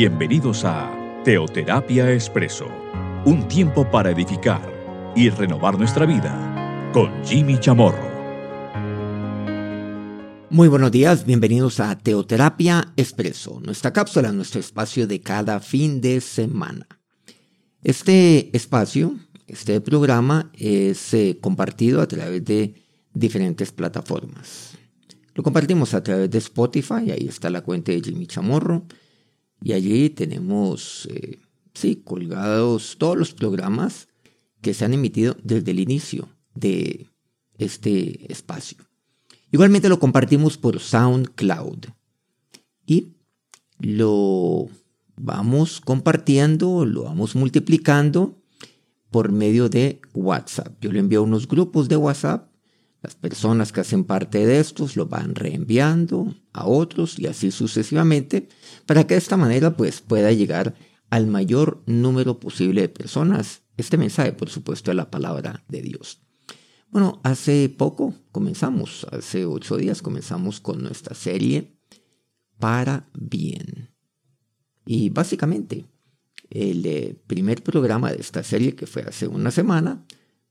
Bienvenidos 0.00 0.64
a 0.64 0.94
Teoterapia 1.24 2.12
Expreso, 2.12 2.68
un 3.24 3.48
tiempo 3.48 3.90
para 3.90 4.12
edificar 4.12 4.62
y 5.16 5.28
renovar 5.28 5.76
nuestra 5.76 6.06
vida 6.06 6.92
con 6.92 7.10
Jimmy 7.24 7.58
Chamorro. 7.58 8.08
Muy 10.50 10.68
buenos 10.68 10.92
días, 10.92 11.26
bienvenidos 11.26 11.80
a 11.80 11.98
Teoterapia 11.98 12.92
Expreso, 12.96 13.58
nuestra 13.58 13.92
cápsula, 13.92 14.30
nuestro 14.30 14.60
espacio 14.60 15.08
de 15.08 15.20
cada 15.20 15.58
fin 15.58 16.00
de 16.00 16.20
semana. 16.20 16.86
Este 17.82 18.56
espacio, 18.56 19.16
este 19.48 19.80
programa 19.80 20.52
es 20.54 21.12
eh, 21.12 21.38
compartido 21.40 22.00
a 22.00 22.06
través 22.06 22.44
de 22.44 22.72
diferentes 23.14 23.72
plataformas. 23.72 24.78
Lo 25.34 25.42
compartimos 25.42 25.92
a 25.92 26.04
través 26.04 26.30
de 26.30 26.38
Spotify, 26.38 27.10
ahí 27.10 27.26
está 27.28 27.50
la 27.50 27.62
cuenta 27.62 27.90
de 27.90 28.00
Jimmy 28.00 28.28
Chamorro, 28.28 28.86
y 29.62 29.72
allí 29.72 30.10
tenemos, 30.10 31.08
eh, 31.10 31.40
sí, 31.74 32.02
colgados 32.04 32.96
todos 32.98 33.16
los 33.16 33.34
programas 33.34 34.08
que 34.60 34.74
se 34.74 34.84
han 34.84 34.94
emitido 34.94 35.36
desde 35.42 35.70
el 35.70 35.80
inicio 35.80 36.28
de 36.54 37.08
este 37.58 38.30
espacio. 38.32 38.78
Igualmente 39.50 39.88
lo 39.88 39.98
compartimos 39.98 40.58
por 40.58 40.78
SoundCloud 40.78 41.86
y 42.86 43.14
lo 43.78 44.68
vamos 45.16 45.80
compartiendo, 45.80 46.84
lo 46.84 47.04
vamos 47.04 47.34
multiplicando 47.34 48.36
por 49.10 49.32
medio 49.32 49.68
de 49.68 50.00
WhatsApp. 50.14 50.76
Yo 50.80 50.92
le 50.92 51.00
envío 51.00 51.22
unos 51.22 51.48
grupos 51.48 51.88
de 51.88 51.96
WhatsApp, 51.96 52.47
las 53.02 53.14
personas 53.14 53.72
que 53.72 53.80
hacen 53.80 54.04
parte 54.04 54.44
de 54.44 54.58
estos 54.58 54.96
lo 54.96 55.06
van 55.06 55.34
reenviando 55.34 56.34
a 56.52 56.66
otros 56.66 57.18
y 57.18 57.26
así 57.26 57.50
sucesivamente, 57.50 58.48
para 58.86 59.06
que 59.06 59.14
de 59.14 59.18
esta 59.18 59.36
manera 59.36 59.76
pues 59.76 60.00
pueda 60.00 60.32
llegar 60.32 60.74
al 61.10 61.26
mayor 61.26 61.82
número 61.86 62.40
posible 62.40 62.82
de 62.82 62.88
personas 62.88 63.62
este 63.78 63.96
mensaje, 63.96 64.32
por 64.32 64.50
supuesto, 64.50 64.90
de 64.90 64.96
la 64.96 65.10
palabra 65.10 65.64
de 65.68 65.82
Dios. 65.82 66.20
Bueno, 66.90 67.20
hace 67.22 67.68
poco 67.68 68.14
comenzamos, 68.32 69.06
hace 69.12 69.46
ocho 69.46 69.76
días 69.76 70.02
comenzamos 70.02 70.60
con 70.60 70.82
nuestra 70.82 71.14
serie 71.14 71.78
Para 72.58 73.08
Bien. 73.14 73.90
Y 74.84 75.10
básicamente, 75.10 75.86
el 76.50 76.84
eh, 76.86 77.22
primer 77.26 77.62
programa 77.62 78.10
de 78.10 78.20
esta 78.20 78.42
serie, 78.42 78.74
que 78.74 78.86
fue 78.86 79.02
hace 79.02 79.28
una 79.28 79.50
semana, 79.50 80.04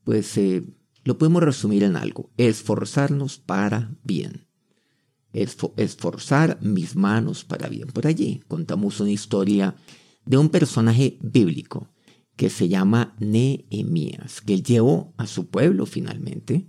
pues 0.03 0.37
eh, 0.37 0.63
lo 1.07 1.17
podemos 1.17 1.41
resumir 1.41 1.83
en 1.83 1.95
algo, 1.95 2.33
esforzarnos 2.35 3.37
para 3.37 3.95
bien. 4.03 4.45
esforzar 5.31 6.59
mis 6.61 6.97
manos 6.97 7.45
para 7.45 7.69
bien. 7.69 7.87
Por 7.87 8.07
allí 8.07 8.43
contamos 8.49 8.99
una 8.99 9.11
historia 9.11 9.77
de 10.25 10.37
un 10.37 10.49
personaje 10.49 11.17
bíblico 11.21 11.87
que 12.35 12.49
se 12.49 12.67
llama 12.67 13.15
Nehemías, 13.19 14.41
que 14.41 14.61
llevó 14.61 15.13
a 15.15 15.27
su 15.27 15.47
pueblo 15.47 15.85
finalmente 15.85 16.67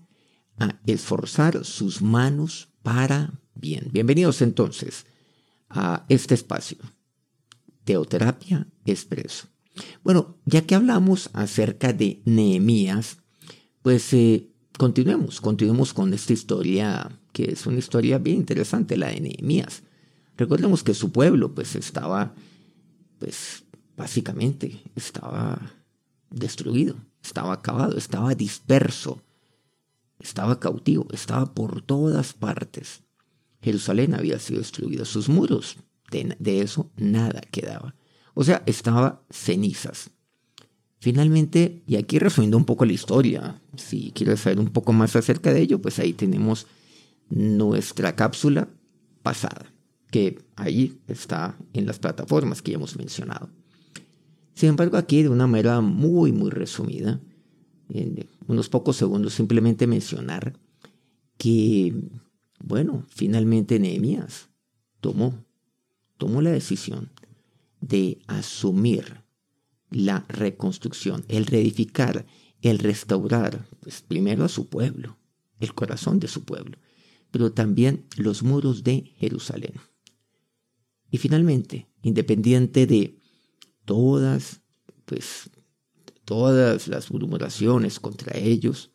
a 0.56 0.80
esforzar 0.86 1.64
sus 1.64 2.00
manos 2.00 2.68
para 2.84 3.40
bien. 3.56 3.88
Bienvenidos 3.90 4.40
entonces 4.40 5.06
a 5.68 6.06
este 6.08 6.34
espacio. 6.34 6.78
Teoterapia 7.82 8.68
Expreso. 8.84 9.48
Bueno, 10.04 10.38
ya 10.44 10.64
que 10.64 10.76
hablamos 10.76 11.28
acerca 11.32 11.92
de 11.92 12.22
Nehemías, 12.24 13.18
pues 13.82 14.12
eh, 14.12 14.48
continuemos, 14.76 15.40
continuemos 15.40 15.94
con 15.94 16.12
esta 16.14 16.32
historia, 16.32 17.10
que 17.32 17.52
es 17.52 17.66
una 17.66 17.78
historia 17.78 18.18
bien 18.18 18.38
interesante, 18.38 18.96
la 18.96 19.08
de 19.08 19.20
Nehemías. 19.20 19.82
Recordemos 20.36 20.82
que 20.82 20.94
su 20.94 21.10
pueblo 21.10 21.54
pues 21.54 21.74
estaba, 21.74 22.34
pues 23.18 23.64
básicamente 23.96 24.82
estaba 24.94 25.60
destruido, 26.30 26.96
estaba 27.22 27.54
acabado, 27.54 27.96
estaba 27.96 28.34
disperso, 28.34 29.22
estaba 30.18 30.60
cautivo, 30.60 31.06
estaba 31.12 31.52
por 31.54 31.82
todas 31.82 32.32
partes. 32.32 33.02
Jerusalén 33.60 34.14
había 34.14 34.38
sido 34.38 34.60
destruido, 34.60 35.04
sus 35.04 35.28
muros 35.28 35.76
de, 36.10 36.60
eso 36.60 36.90
nada 36.96 37.40
quedaba. 37.40 37.94
O 38.34 38.44
sea, 38.44 38.62
estaba 38.66 39.22
cenizas. 39.30 40.10
Finalmente, 41.00 41.82
y 41.86 41.96
aquí 41.96 42.18
resumiendo 42.18 42.56
un 42.56 42.64
poco 42.64 42.84
la 42.84 42.92
historia, 42.92 43.60
si 43.76 44.10
quieres 44.12 44.40
saber 44.40 44.58
un 44.58 44.70
poco 44.70 44.92
más 44.92 45.14
acerca 45.14 45.52
de 45.52 45.60
ello, 45.60 45.80
pues 45.80 45.98
ahí 45.98 46.12
tenemos 46.12 46.66
nuestra 47.30 48.16
cápsula 48.16 48.68
pasada, 49.22 49.72
que 50.10 50.38
ahí 50.56 50.98
está 51.06 51.56
en 51.72 51.86
las 51.86 51.98
plataformas 51.98 52.62
que 52.62 52.72
ya 52.72 52.76
hemos 52.76 52.96
mencionado. 52.96 53.48
Sin 54.54 54.70
embargo, 54.70 54.96
aquí 54.96 55.22
de 55.22 55.28
una 55.28 55.46
manera 55.46 55.80
muy, 55.80 56.32
muy 56.32 56.50
resumida, 56.50 57.20
en 57.90 58.28
unos 58.48 58.68
pocos 58.68 58.96
segundos, 58.96 59.34
simplemente 59.34 59.86
mencionar 59.86 60.58
que, 61.36 61.94
bueno, 62.58 63.04
finalmente 63.08 63.78
Nehemías 63.78 64.48
tomó 65.00 65.48
tomó 66.18 66.42
la 66.42 66.50
decisión 66.50 67.10
de 67.80 68.18
asumir 68.26 69.22
la 69.90 70.24
reconstrucción, 70.28 71.24
el 71.28 71.46
reedificar, 71.46 72.26
el 72.62 72.78
restaurar, 72.78 73.66
pues 73.80 74.02
primero 74.02 74.44
a 74.44 74.48
su 74.48 74.68
pueblo, 74.68 75.18
el 75.60 75.74
corazón 75.74 76.20
de 76.20 76.28
su 76.28 76.44
pueblo, 76.44 76.78
pero 77.30 77.52
también 77.52 78.06
los 78.16 78.42
muros 78.42 78.84
de 78.84 79.14
Jerusalén. 79.18 79.74
Y 81.10 81.18
finalmente, 81.18 81.88
independiente 82.02 82.86
de 82.86 83.18
todas, 83.84 84.60
pues, 85.04 85.50
todas 86.24 86.88
las 86.88 87.10
murmuraciones 87.10 87.98
contra 87.98 88.36
ellos, 88.36 88.90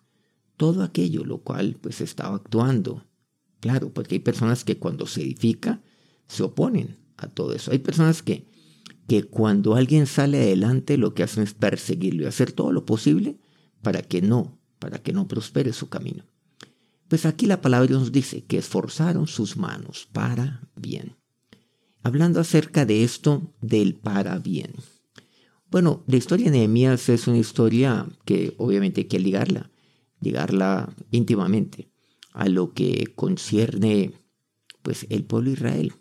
todo 0.57 0.83
aquello 0.83 1.25
lo 1.25 1.39
cual 1.39 1.77
pues 1.81 1.99
estaba 2.01 2.35
actuando. 2.35 3.03
Claro, 3.59 3.91
porque 3.91 4.15
hay 4.15 4.19
personas 4.19 4.63
que 4.63 4.77
cuando 4.77 5.07
se 5.07 5.23
edifica 5.23 5.81
se 6.27 6.43
oponen 6.43 6.99
a 7.17 7.27
todo 7.27 7.53
eso. 7.53 7.71
Hay 7.71 7.79
personas 7.79 8.21
que, 8.21 8.47
que 9.07 9.23
cuando 9.23 9.75
alguien 9.75 10.07
sale 10.07 10.41
adelante 10.41 10.97
lo 10.97 11.13
que 11.13 11.23
hacen 11.23 11.43
es 11.43 11.53
perseguirlo 11.53 12.23
y 12.23 12.27
hacer 12.27 12.51
todo 12.51 12.71
lo 12.71 12.85
posible 12.85 13.37
para 13.81 14.01
que 14.01 14.21
no, 14.21 14.59
para 14.79 14.99
que 14.99 15.13
no 15.13 15.27
prospere 15.27 15.73
su 15.73 15.89
camino. 15.89 16.23
Pues 17.07 17.25
aquí 17.25 17.45
la 17.45 17.61
palabra 17.61 17.91
nos 17.91 18.11
dice 18.11 18.45
que 18.45 18.57
esforzaron 18.57 19.27
sus 19.27 19.57
manos 19.57 20.07
para 20.11 20.67
bien. 20.75 21.17
Hablando 22.01 22.39
acerca 22.39 22.85
de 22.85 23.03
esto 23.03 23.53
del 23.61 23.95
para 23.95 24.39
bien. 24.39 24.73
Bueno, 25.69 26.03
la 26.07 26.17
historia 26.17 26.45
de 26.45 26.57
Nehemías 26.57 27.09
es 27.09 27.27
una 27.27 27.37
historia 27.37 28.07
que 28.25 28.53
obviamente 28.57 29.01
hay 29.01 29.07
que 29.07 29.19
ligarla, 29.19 29.71
ligarla 30.21 30.93
íntimamente 31.11 31.89
a 32.31 32.47
lo 32.47 32.73
que 32.73 33.11
concierne 33.15 34.13
pues 34.81 35.05
el 35.09 35.23
pueblo 35.23 35.49
de 35.49 35.53
Israel 35.53 35.93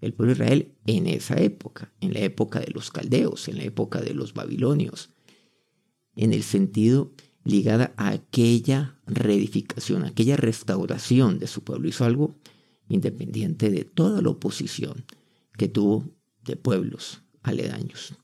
el 0.00 0.14
pueblo 0.14 0.34
de 0.34 0.44
Israel 0.44 0.74
en 0.86 1.06
esa 1.06 1.40
época, 1.40 1.92
en 2.00 2.14
la 2.14 2.20
época 2.20 2.60
de 2.60 2.70
los 2.72 2.90
caldeos, 2.90 3.48
en 3.48 3.58
la 3.58 3.64
época 3.64 4.00
de 4.00 4.14
los 4.14 4.34
babilonios, 4.34 5.10
en 6.14 6.32
el 6.32 6.42
sentido 6.42 7.12
ligada 7.44 7.94
a 7.96 8.10
aquella 8.10 8.98
reedificación, 9.06 10.04
aquella 10.04 10.36
restauración 10.36 11.38
de 11.38 11.46
su 11.46 11.62
pueblo. 11.64 11.88
Hizo 11.88 12.04
algo 12.04 12.36
independiente 12.88 13.70
de 13.70 13.84
toda 13.84 14.20
la 14.22 14.30
oposición 14.30 15.04
que 15.56 15.68
tuvo 15.68 16.04
de 16.44 16.56
pueblos 16.56 17.22
aledaños. 17.42 18.14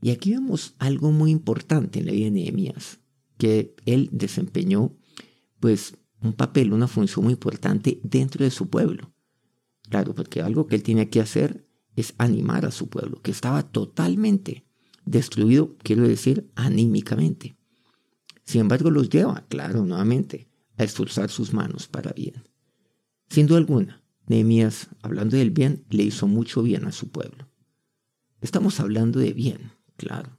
Y 0.00 0.10
aquí 0.10 0.32
vemos 0.32 0.74
algo 0.78 1.12
muy 1.12 1.30
importante 1.30 2.00
en 2.00 2.06
la 2.06 2.12
vida 2.12 2.24
de 2.24 2.32
Nehemías, 2.32 2.98
que 3.38 3.74
él 3.86 4.08
desempeñó 4.12 4.92
pues 5.60 5.96
un 6.20 6.32
papel, 6.32 6.72
una 6.72 6.88
función 6.88 7.24
muy 7.24 7.34
importante 7.34 8.00
dentro 8.02 8.44
de 8.44 8.50
su 8.50 8.68
pueblo. 8.68 9.12
Claro, 9.92 10.14
porque 10.14 10.40
algo 10.40 10.66
que 10.66 10.76
él 10.76 10.82
tiene 10.82 11.10
que 11.10 11.20
hacer 11.20 11.68
es 11.96 12.14
animar 12.16 12.64
a 12.64 12.70
su 12.70 12.88
pueblo, 12.88 13.20
que 13.20 13.30
estaba 13.30 13.62
totalmente 13.62 14.64
destruido, 15.04 15.76
quiero 15.82 16.08
decir, 16.08 16.50
anímicamente. 16.54 17.58
Sin 18.42 18.62
embargo, 18.62 18.90
los 18.90 19.10
lleva, 19.10 19.44
claro, 19.50 19.84
nuevamente, 19.84 20.48
a 20.78 20.84
esforzar 20.84 21.28
sus 21.28 21.52
manos 21.52 21.88
para 21.88 22.14
bien. 22.14 22.42
Sin 23.28 23.46
duda 23.46 23.58
alguna, 23.58 24.02
Nehemías, 24.28 24.88
hablando 25.02 25.36
del 25.36 25.50
bien, 25.50 25.84
le 25.90 26.04
hizo 26.04 26.26
mucho 26.26 26.62
bien 26.62 26.86
a 26.86 26.92
su 26.92 27.10
pueblo. 27.10 27.50
Estamos 28.40 28.80
hablando 28.80 29.20
de 29.20 29.34
bien, 29.34 29.72
claro. 29.98 30.38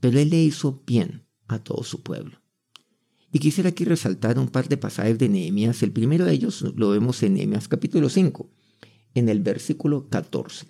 Pero 0.00 0.18
él 0.18 0.30
le 0.30 0.42
hizo 0.42 0.82
bien 0.86 1.26
a 1.46 1.58
todo 1.58 1.84
su 1.84 2.02
pueblo. 2.02 2.40
Y 3.32 3.38
quisiera 3.38 3.70
aquí 3.70 3.84
resaltar 3.84 4.38
un 4.38 4.48
par 4.48 4.68
de 4.68 4.76
pasajes 4.76 5.18
de 5.18 5.28
Nehemías. 5.28 5.82
El 5.82 5.92
primero 5.92 6.24
de 6.24 6.32
ellos 6.32 6.62
lo 6.76 6.90
vemos 6.90 7.22
en 7.22 7.34
Nehemías 7.34 7.68
capítulo 7.68 8.08
5, 8.08 8.50
en 9.14 9.28
el 9.28 9.40
versículo 9.40 10.08
14. 10.08 10.66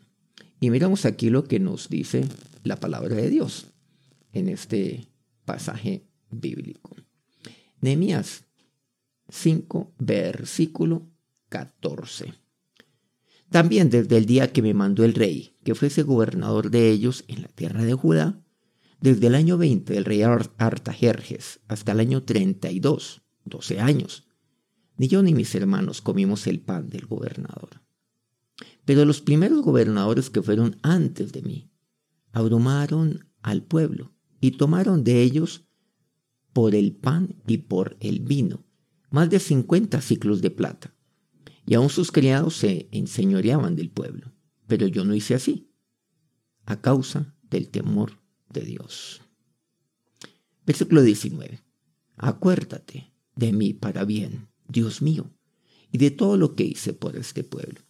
Y 0.61 0.71
miramos 0.71 1.07
aquí 1.07 1.31
lo 1.31 1.45
que 1.45 1.59
nos 1.59 1.89
dice 1.89 2.27
la 2.65 2.77
palabra 2.77 3.17
de 3.17 3.31
Dios 3.31 3.69
en 4.33 4.49
este 4.49 5.09
pasaje 5.47 6.05
bíblico. 6.31 6.97
Nehemías 7.81 8.45
5, 9.31 9.95
versículo 9.99 11.09
14. 11.49 12.35
También 13.49 13.89
desde 13.89 14.17
el 14.19 14.27
día 14.27 14.53
que 14.53 14.61
me 14.61 14.75
mandó 14.75 15.05
el 15.05 15.15
rey, 15.15 15.57
que 15.65 15.75
fuese 15.75 16.03
gobernador 16.03 16.71
de 16.71 16.91
ellos 16.91 17.25
en 17.27 17.43
la 17.43 17.49
tierra 17.49 17.85
de 17.85 17.95
Judá, 17.95 18.39
desde 19.01 19.29
el 19.29 19.35
año 19.35 19.57
20 19.57 19.93
del 19.93 20.05
rey 20.05 20.23
Artajerjes 20.23 21.61
hasta 21.69 21.93
el 21.93 22.01
año 22.01 22.23
32, 22.23 23.23
12 23.45 23.81
años, 23.81 24.27
ni 24.97 25.09
yo 25.09 25.23
ni 25.23 25.35
mis 25.35 25.55
hermanos 25.55 26.03
comimos 26.03 26.47
el 26.47 26.61
pan 26.61 26.91
del 26.91 27.07
gobernador. 27.07 27.81
Pero 28.85 29.05
los 29.05 29.21
primeros 29.21 29.63
gobernadores 29.63 30.29
que 30.29 30.43
fueron 30.43 30.77
antes 30.83 31.33
de 31.33 31.43
mí 31.43 31.71
abrumaron 32.33 33.27
al 33.43 33.63
pueblo 33.63 34.13
y 34.41 34.53
tomaron 34.53 35.05
de 35.05 35.23
ellos 35.23 35.67
por 36.53 36.75
el 36.75 36.93
pan 36.93 37.37
y 37.47 37.59
por 37.59 37.97
el 38.01 38.21
vino 38.21 38.65
más 39.11 39.29
de 39.29 39.41
cincuenta 39.41 40.01
ciclos 40.01 40.41
de 40.41 40.51
plata. 40.51 40.95
Y 41.67 41.75
aún 41.75 41.91
sus 41.91 42.11
criados 42.11 42.57
se 42.57 42.89
enseñoreaban 42.93 43.77
del 43.77 43.91
pueblo. 43.91 44.33
Pero 44.67 44.87
yo 44.87 45.05
no 45.05 45.15
hice 45.15 45.35
así, 45.35 45.73
a 46.65 46.81
causa 46.81 47.35
del 47.43 47.69
temor 47.69 48.20
de 48.53 48.63
Dios. 48.63 49.21
Versículo 50.67 51.03
19. 51.03 51.61
Acuérdate 52.17 53.13
de 53.35 53.53
mí 53.53 53.73
para 53.73 54.05
bien, 54.05 54.49
Dios 54.69 55.03
mío, 55.03 55.31
y 55.91 55.99
de 55.99 56.11
todo 56.11 56.37
lo 56.37 56.55
que 56.55 56.65
hice 56.65 56.93
por 56.93 57.17
este 57.17 57.45
pueblo. 57.45 57.81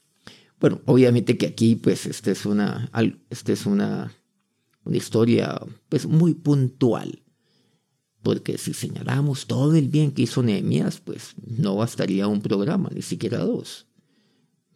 Bueno, 0.61 0.81
obviamente 0.87 1.37
que 1.37 1.47
aquí, 1.47 1.75
pues, 1.75 2.07
esta 2.07 2.31
es 2.31 2.47
una, 2.47 2.91
esta 3.31 3.53
es 3.53 3.67
una, 3.67 4.13
una 4.85 4.97
historia, 4.97 5.61
pues, 5.89 6.07
muy 6.07 6.35
puntual. 6.35 7.23
Porque 8.23 8.59
si 8.59 8.75
señalamos 8.75 9.47
todo 9.47 9.75
el 9.75 9.89
bien 9.89 10.13
que 10.13 10.23
hizo 10.23 10.43
Nehemías, 10.43 11.01
pues 11.01 11.35
no 11.47 11.77
bastaría 11.77 12.29
un 12.29 12.43
programa, 12.43 12.91
ni 12.95 13.01
siquiera 13.01 13.39
dos. 13.39 13.87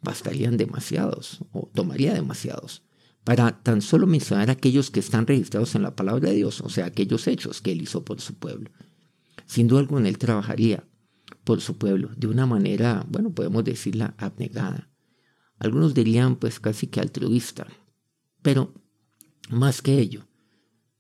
Bastarían 0.01 0.57
demasiados, 0.57 1.41
o 1.53 1.71
tomaría 1.75 2.15
demasiados 2.15 2.83
para 3.25 3.62
tan 3.62 3.81
solo 3.81 4.06
mencionar 4.06 4.50
aquellos 4.50 4.91
que 4.91 5.00
están 5.00 5.26
registrados 5.26 5.75
en 5.75 5.82
la 5.82 5.97
palabra 5.97 6.29
de 6.29 6.37
Dios, 6.37 6.61
o 6.61 6.69
sea, 6.69 6.87
aquellos 6.87 7.26
hechos 7.26 7.62
que 7.62 7.73
él 7.73 7.82
hizo 7.82 8.05
por 8.05 8.21
su 8.21 8.35
pueblo. 8.35 8.71
Sin 9.47 9.67
duda 9.67 9.81
alguna, 9.81 10.09
él 10.09 10.19
trabajaría 10.19 10.87
por 11.43 11.61
su 11.61 11.76
pueblo 11.79 12.11
de 12.17 12.26
una 12.26 12.47
manera, 12.47 13.05
bueno, 13.09 13.32
podemos 13.32 13.65
decirla 13.65 14.15
abnegada. 14.19 14.91
Algunos 15.59 15.94
dirían 15.94 16.37
pues 16.37 16.61
casi 16.61 16.87
que 16.87 17.00
altruista, 17.00 17.67
pero 18.43 18.75
más 19.49 19.81
que 19.81 19.99
ello, 19.99 20.26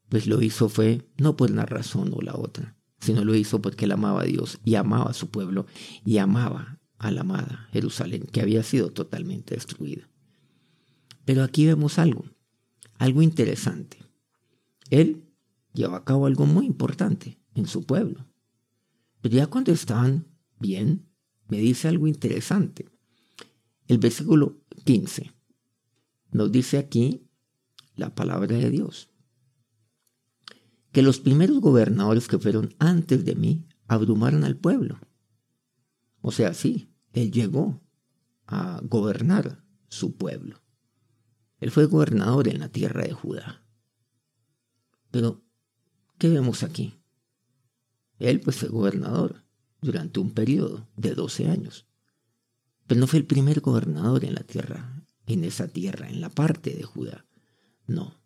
pues 0.08 0.26
lo 0.26 0.40
hizo 0.40 0.68
fue 0.68 1.06
no 1.18 1.36
por 1.36 1.50
una 1.50 1.66
razón 1.66 2.10
o 2.14 2.22
la 2.22 2.34
otra, 2.34 2.76
sino 3.00 3.24
lo 3.24 3.34
hizo 3.34 3.60
porque 3.60 3.84
él 3.84 3.92
amaba 3.92 4.22
a 4.22 4.24
Dios 4.24 4.60
y 4.64 4.76
amaba 4.76 5.10
a 5.10 5.14
su 5.14 5.28
pueblo 5.28 5.66
y 6.04 6.18
amaba 6.18 6.80
a 6.98 7.10
la 7.10 7.20
amada 7.20 7.68
Jerusalén, 7.72 8.26
que 8.32 8.40
había 8.40 8.62
sido 8.62 8.90
totalmente 8.90 9.54
destruida. 9.54 10.08
Pero 11.24 11.42
aquí 11.42 11.66
vemos 11.66 11.98
algo, 11.98 12.24
algo 12.98 13.22
interesante. 13.22 13.98
Él 14.90 15.24
llevó 15.72 15.96
a 15.96 16.04
cabo 16.04 16.26
algo 16.26 16.46
muy 16.46 16.66
importante 16.66 17.38
en 17.54 17.66
su 17.66 17.84
pueblo. 17.84 18.26
Pero 19.20 19.36
ya 19.36 19.46
cuando 19.46 19.72
estaban 19.72 20.26
bien, 20.58 21.06
me 21.48 21.58
dice 21.58 21.88
algo 21.88 22.06
interesante. 22.06 22.86
El 23.86 23.98
versículo 23.98 24.60
15 24.84 25.32
nos 26.32 26.50
dice 26.50 26.78
aquí 26.78 27.26
la 27.96 28.14
palabra 28.14 28.56
de 28.56 28.70
Dios. 28.70 29.08
Que 30.92 31.02
los 31.02 31.20
primeros 31.20 31.60
gobernadores 31.60 32.28
que 32.28 32.38
fueron 32.38 32.74
antes 32.78 33.24
de 33.24 33.34
mí 33.34 33.66
abrumaron 33.86 34.44
al 34.44 34.56
pueblo. 34.56 34.98
O 36.20 36.32
sea, 36.32 36.54
sí, 36.54 36.90
él 37.12 37.30
llegó 37.30 37.80
a 38.46 38.80
gobernar 38.84 39.64
su 39.88 40.16
pueblo. 40.16 40.63
Él 41.60 41.70
fue 41.70 41.86
gobernador 41.86 42.48
en 42.48 42.60
la 42.60 42.68
tierra 42.68 43.02
de 43.02 43.12
Judá. 43.12 43.64
Pero, 45.10 45.42
¿qué 46.18 46.28
vemos 46.28 46.62
aquí? 46.62 46.94
Él 48.18 48.40
pues 48.40 48.56
fue 48.56 48.68
gobernador 48.68 49.44
durante 49.80 50.20
un 50.20 50.32
periodo 50.32 50.88
de 50.96 51.14
12 51.14 51.48
años. 51.48 51.86
Pero 52.86 53.00
no 53.00 53.06
fue 53.06 53.20
el 53.20 53.26
primer 53.26 53.60
gobernador 53.60 54.24
en 54.24 54.34
la 54.34 54.42
tierra, 54.42 55.04
en 55.26 55.44
esa 55.44 55.68
tierra, 55.68 56.08
en 56.08 56.20
la 56.20 56.30
parte 56.30 56.74
de 56.74 56.82
Judá. 56.82 57.26
No. 57.86 58.20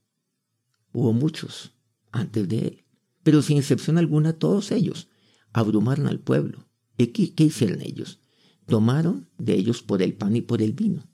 Hubo 0.92 1.12
muchos 1.12 1.72
antes 2.10 2.48
de 2.48 2.58
él. 2.58 2.84
Pero 3.22 3.42
sin 3.42 3.58
excepción 3.58 3.98
alguna, 3.98 4.32
todos 4.32 4.72
ellos 4.72 5.08
abrumaron 5.52 6.06
al 6.06 6.20
pueblo. 6.20 6.68
¿Y 6.96 7.08
qué, 7.08 7.34
qué 7.34 7.44
hicieron 7.44 7.80
ellos? 7.82 8.20
Tomaron 8.66 9.28
de 9.38 9.54
ellos 9.54 9.82
por 9.82 10.02
el 10.02 10.14
pan 10.14 10.36
y 10.36 10.40
por 10.40 10.62
el 10.62 10.72
vino. 10.72 11.08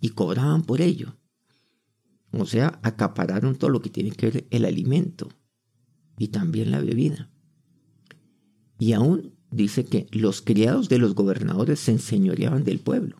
Y 0.00 0.10
cobraban 0.10 0.62
por 0.62 0.80
ello. 0.80 1.17
O 2.32 2.46
sea, 2.46 2.78
acapararon 2.82 3.56
todo 3.56 3.70
lo 3.70 3.80
que 3.80 3.90
tiene 3.90 4.10
que 4.10 4.30
ver 4.30 4.46
el 4.50 4.64
alimento 4.64 5.28
y 6.18 6.28
también 6.28 6.70
la 6.70 6.80
bebida. 6.80 7.30
Y 8.78 8.92
aún 8.92 9.34
dice 9.50 9.84
que 9.84 10.06
los 10.12 10.42
criados 10.42 10.88
de 10.88 10.98
los 10.98 11.14
gobernadores 11.14 11.80
se 11.80 11.92
enseñoreaban 11.92 12.64
del 12.64 12.80
pueblo. 12.80 13.16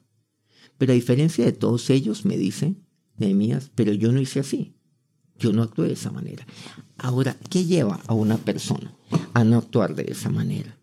Pero 0.76 0.93
a 0.93 0.94
diferencia 0.94 1.44
de 1.44 1.52
todos 1.52 1.90
ellos, 1.90 2.25
me 2.25 2.37
dice 2.37 2.76
Nehemías, 3.16 3.70
pero 3.75 3.93
yo 3.93 4.12
no 4.12 4.20
hice 4.20 4.40
así. 4.40 4.75
Yo 5.38 5.52
no 5.52 5.62
actué 5.62 5.87
de 5.87 5.94
esa 5.94 6.11
manera. 6.11 6.46
Ahora, 6.96 7.37
¿qué 7.49 7.64
lleva 7.64 8.00
a 8.06 8.14
una 8.14 8.37
persona 8.38 8.94
a 9.34 9.44
no 9.44 9.58
actuar 9.58 9.94
de 9.94 10.11
esa 10.11 10.31
manera? 10.31 10.78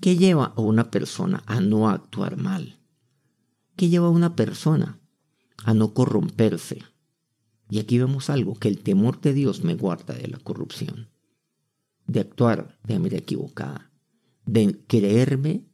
¿Qué 0.00 0.16
lleva 0.16 0.52
a 0.56 0.60
una 0.60 0.90
persona 0.90 1.44
a 1.46 1.60
no 1.60 1.88
actuar 1.88 2.36
mal? 2.36 2.80
¿Qué 3.76 3.88
lleva 3.88 4.08
a 4.08 4.10
una 4.10 4.34
persona 4.34 5.00
a 5.64 5.74
no 5.74 5.94
corromperse? 5.94 6.82
Y 7.72 7.78
aquí 7.78 7.96
vemos 7.96 8.28
algo, 8.28 8.52
que 8.52 8.68
el 8.68 8.82
temor 8.82 9.22
de 9.22 9.32
Dios 9.32 9.64
me 9.64 9.74
guarda 9.74 10.12
de 10.12 10.28
la 10.28 10.36
corrupción, 10.36 11.08
de 12.06 12.20
actuar 12.20 12.78
de 12.84 12.98
manera 12.98 13.16
equivocada, 13.16 13.90
de 14.44 14.78
creerme 14.86 15.64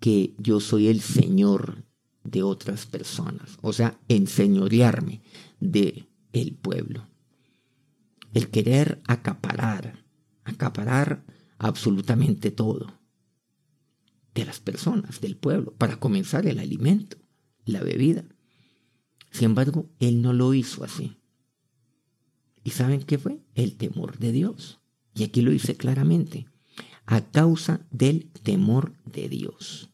que 0.00 0.34
yo 0.38 0.58
soy 0.58 0.88
el 0.88 1.00
Señor 1.00 1.84
de 2.24 2.42
otras 2.42 2.86
personas, 2.86 3.58
o 3.62 3.72
sea, 3.72 3.96
enseñorearme 4.08 5.22
de 5.60 6.08
el 6.32 6.56
pueblo. 6.56 7.06
El 8.34 8.50
querer 8.50 9.00
acaparar, 9.06 10.04
acaparar 10.42 11.24
absolutamente 11.58 12.50
todo 12.50 12.92
de 14.34 14.46
las 14.46 14.58
personas, 14.58 15.20
del 15.20 15.36
pueblo, 15.36 15.74
para 15.74 16.00
comenzar 16.00 16.44
el 16.48 16.58
alimento, 16.58 17.18
la 17.64 17.84
bebida. 17.84 18.24
Sin 19.30 19.44
embargo, 19.44 19.88
él 20.00 20.22
no 20.22 20.32
lo 20.32 20.52
hizo 20.52 20.82
así. 20.82 21.16
¿Y 22.66 22.70
saben 22.70 23.04
qué 23.04 23.16
fue? 23.16 23.38
El 23.54 23.76
temor 23.76 24.18
de 24.18 24.32
Dios. 24.32 24.80
Y 25.14 25.22
aquí 25.22 25.40
lo 25.40 25.52
dice 25.52 25.76
claramente, 25.76 26.48
a 27.06 27.20
causa 27.20 27.86
del 27.92 28.28
temor 28.42 28.92
de 29.04 29.28
Dios. 29.28 29.90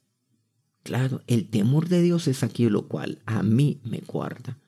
Claro, 0.83 1.21
el 1.27 1.51
temor 1.51 1.91
de 1.91 2.01
Dios 2.01 2.29
es 2.29 2.43
aquí 2.43 2.71
lo 2.71 2.89
cual 2.89 3.21
a 3.27 3.43
mí 3.43 3.83
me 3.85 3.99
guarda 3.99 4.59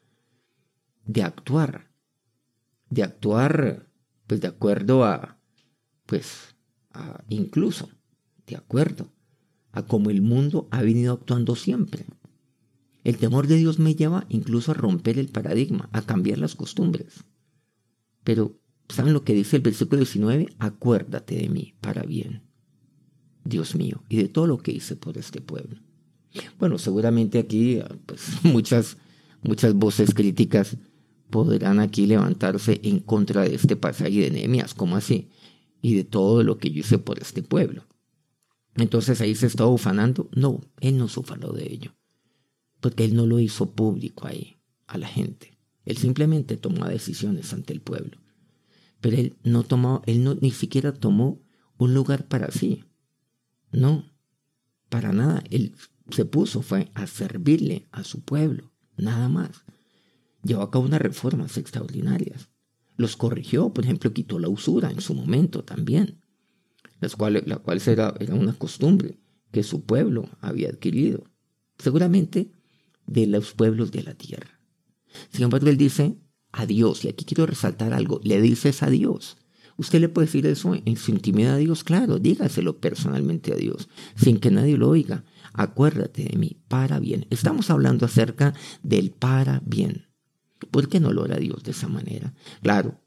de 1.06 1.22
actuar, 1.22 1.90
de 2.90 3.04
actuar 3.04 3.88
pues 4.26 4.42
de 4.42 4.48
acuerdo 4.48 5.04
a, 5.06 5.38
pues, 6.04 6.56
a, 6.92 7.24
incluso 7.30 7.88
de 8.46 8.56
acuerdo 8.56 9.08
a 9.72 9.86
como 9.86 10.10
el 10.10 10.20
mundo 10.20 10.68
ha 10.72 10.82
venido 10.82 11.14
actuando 11.14 11.56
siempre. 11.56 12.04
El 13.02 13.16
temor 13.16 13.46
de 13.46 13.56
Dios 13.56 13.78
me 13.78 13.94
lleva 13.94 14.26
incluso 14.28 14.72
a 14.72 14.74
romper 14.74 15.18
el 15.18 15.28
paradigma, 15.28 15.88
a 15.92 16.02
cambiar 16.02 16.36
las 16.36 16.54
costumbres. 16.54 17.24
Pero, 18.24 18.58
¿saben 18.88 19.12
lo 19.12 19.22
que 19.22 19.34
dice 19.34 19.56
el 19.56 19.62
versículo 19.62 19.98
19? 19.98 20.48
Acuérdate 20.58 21.36
de 21.36 21.48
mí 21.48 21.74
para 21.80 22.02
bien, 22.02 22.42
Dios 23.44 23.74
mío, 23.74 24.02
y 24.08 24.16
de 24.16 24.28
todo 24.28 24.46
lo 24.46 24.58
que 24.58 24.72
hice 24.72 24.96
por 24.96 25.18
este 25.18 25.40
pueblo. 25.40 25.80
Bueno, 26.58 26.78
seguramente 26.78 27.38
aquí 27.38 27.80
pues, 28.06 28.22
muchas, 28.42 28.96
muchas 29.42 29.74
voces 29.74 30.14
críticas 30.14 30.76
podrán 31.30 31.80
aquí 31.80 32.06
levantarse 32.06 32.80
en 32.82 33.00
contra 33.00 33.42
de 33.42 33.54
este 33.54 33.76
pasaje 33.76 34.20
de 34.20 34.30
Nehemías, 34.30 34.74
¿cómo 34.74 34.96
así? 34.96 35.30
Y 35.80 35.94
de 35.94 36.04
todo 36.04 36.42
lo 36.42 36.58
que 36.58 36.70
yo 36.70 36.80
hice 36.80 36.98
por 36.98 37.18
este 37.20 37.42
pueblo. 37.42 37.86
Entonces 38.76 39.20
ahí 39.20 39.34
se 39.34 39.46
está 39.46 39.66
ufanando. 39.66 40.28
No, 40.34 40.60
él 40.80 40.98
no 40.98 41.08
se 41.08 41.20
ufanó 41.20 41.52
de 41.52 41.72
ello. 41.72 41.94
Porque 42.80 43.04
él 43.04 43.14
no 43.14 43.26
lo 43.26 43.38
hizo 43.38 43.72
público 43.74 44.26
ahí, 44.26 44.58
a 44.86 44.98
la 44.98 45.06
gente. 45.06 45.53
Él 45.84 45.96
simplemente 45.96 46.56
tomó 46.56 46.86
decisiones 46.86 47.52
ante 47.52 47.72
el 47.72 47.80
pueblo. 47.80 48.18
Pero 49.00 49.16
él 49.16 49.36
no 49.42 49.64
tomó, 49.64 50.02
él 50.06 50.24
no, 50.24 50.34
ni 50.34 50.50
siquiera 50.50 50.92
tomó 50.92 51.42
un 51.76 51.94
lugar 51.94 52.26
para 52.26 52.50
sí. 52.50 52.84
No, 53.70 54.04
para 54.88 55.12
nada. 55.12 55.42
Él 55.50 55.74
se 56.10 56.24
puso, 56.24 56.62
fue 56.62 56.90
a 56.94 57.06
servirle 57.06 57.86
a 57.92 58.04
su 58.04 58.22
pueblo, 58.22 58.72
nada 58.96 59.28
más. 59.28 59.64
Llevó 60.42 60.62
a 60.62 60.70
cabo 60.70 60.84
unas 60.84 61.00
reformas 61.00 61.56
extraordinarias. 61.56 62.48
Los 62.96 63.16
corrigió, 63.16 63.70
por 63.70 63.84
ejemplo, 63.84 64.12
quitó 64.12 64.38
la 64.38 64.48
usura 64.48 64.90
en 64.90 65.00
su 65.00 65.14
momento 65.14 65.64
también, 65.64 66.20
las 67.00 67.16
cuales, 67.16 67.46
la 67.46 67.56
cual 67.56 67.82
era, 67.86 68.14
era 68.20 68.34
una 68.34 68.52
costumbre 68.52 69.18
que 69.50 69.62
su 69.62 69.84
pueblo 69.84 70.28
había 70.40 70.68
adquirido. 70.68 71.24
Seguramente 71.78 72.52
de 73.06 73.26
los 73.26 73.52
pueblos 73.52 73.90
de 73.90 74.02
la 74.02 74.14
tierra. 74.14 74.53
Embargo, 75.38 75.68
él 75.68 75.76
dice 75.76 76.16
a 76.52 76.66
Dios, 76.66 77.04
y 77.04 77.08
aquí 77.08 77.24
quiero 77.24 77.46
resaltar 77.46 77.92
algo, 77.92 78.20
le 78.22 78.40
dices 78.40 78.82
a 78.82 78.90
Dios. 78.90 79.36
Usted 79.76 80.00
le 80.00 80.08
puede 80.08 80.26
decir 80.26 80.46
eso 80.46 80.74
en 80.74 80.96
su 80.96 81.10
intimidad 81.10 81.54
a 81.54 81.58
Dios, 81.58 81.82
claro, 81.82 82.18
dígaselo 82.18 82.78
personalmente 82.78 83.52
a 83.52 83.56
Dios, 83.56 83.88
sin 84.14 84.38
que 84.38 84.50
nadie 84.50 84.76
lo 84.76 84.88
oiga. 84.88 85.24
Acuérdate 85.52 86.24
de 86.24 86.38
mí, 86.38 86.56
para 86.68 87.00
bien. 87.00 87.26
Estamos 87.30 87.70
hablando 87.70 88.06
acerca 88.06 88.54
del 88.82 89.10
para 89.10 89.62
bien. 89.64 90.06
¿Por 90.70 90.88
qué 90.88 91.00
no 91.00 91.12
lo 91.12 91.24
hará 91.24 91.36
Dios 91.36 91.62
de 91.64 91.72
esa 91.72 91.88
manera? 91.88 92.34
Claro, 92.62 93.00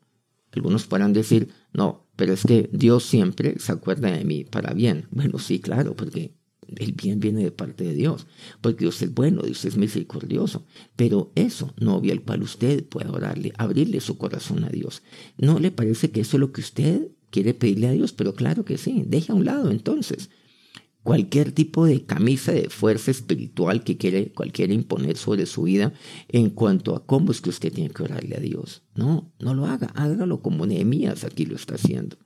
algunos 0.51 0.85
podrán 0.85 1.13
decir, 1.13 1.49
no, 1.73 2.07
pero 2.15 2.33
es 2.33 2.43
que 2.43 2.69
Dios 2.73 3.03
siempre 3.03 3.59
se 3.59 3.71
acuerda 3.71 4.11
de 4.11 4.25
mí 4.25 4.43
para 4.43 4.73
bien. 4.73 5.07
Bueno, 5.11 5.39
sí, 5.39 5.59
claro, 5.59 5.95
porque 5.95 6.36
el 6.75 6.93
bien 6.93 7.19
viene 7.19 7.43
de 7.43 7.51
parte 7.51 7.83
de 7.83 7.93
Dios, 7.93 8.27
porque 8.61 8.85
Dios 8.85 9.01
es 9.01 9.13
bueno, 9.13 9.41
Dios 9.43 9.63
es 9.65 9.77
misericordioso, 9.77 10.65
pero 10.95 11.31
eso 11.35 11.73
no 11.79 12.01
vio 12.01 12.13
el 12.13 12.21
cual 12.21 12.43
usted 12.43 12.85
puede 12.85 13.09
orarle, 13.09 13.53
abrirle 13.57 14.01
su 14.01 14.17
corazón 14.17 14.63
a 14.63 14.69
Dios. 14.69 15.03
¿No 15.37 15.59
le 15.59 15.71
parece 15.71 16.11
que 16.11 16.21
eso 16.21 16.37
es 16.37 16.41
lo 16.41 16.51
que 16.51 16.61
usted 16.61 17.07
quiere 17.29 17.53
pedirle 17.53 17.87
a 17.87 17.91
Dios? 17.91 18.13
Pero 18.13 18.33
claro 18.33 18.65
que 18.65 18.77
sí, 18.77 19.03
deje 19.07 19.31
a 19.31 19.35
un 19.35 19.45
lado 19.45 19.71
entonces 19.71 20.29
cualquier 21.07 21.53
tipo 21.53 21.85
de 21.85 22.05
camisa 22.05 22.51
de 22.51 22.69
fuerza 22.69 23.11
espiritual 23.11 23.85
que 23.85 23.95
quiere 23.95 24.33
cualquiera 24.33 24.73
imponer 24.73 25.15
sobre 25.15 25.45
su 25.45 25.63
vida 25.63 25.93
en 26.27 26.49
cuanto 26.49 26.97
a 26.97 27.05
cómo 27.05 27.31
es 27.31 27.39
que 27.39 27.49
usted 27.49 27.71
tiene 27.71 27.91
que 27.91 28.03
orarle 28.03 28.35
a 28.35 28.41
Dios. 28.41 28.83
No, 28.93 29.31
no 29.39 29.53
lo 29.53 29.67
haga, 29.67 29.87
hágalo 29.95 30.41
como 30.41 30.65
Nehemías 30.65 31.23
aquí 31.23 31.45
lo 31.45 31.55
está 31.55 31.75
haciendo. 31.75 32.17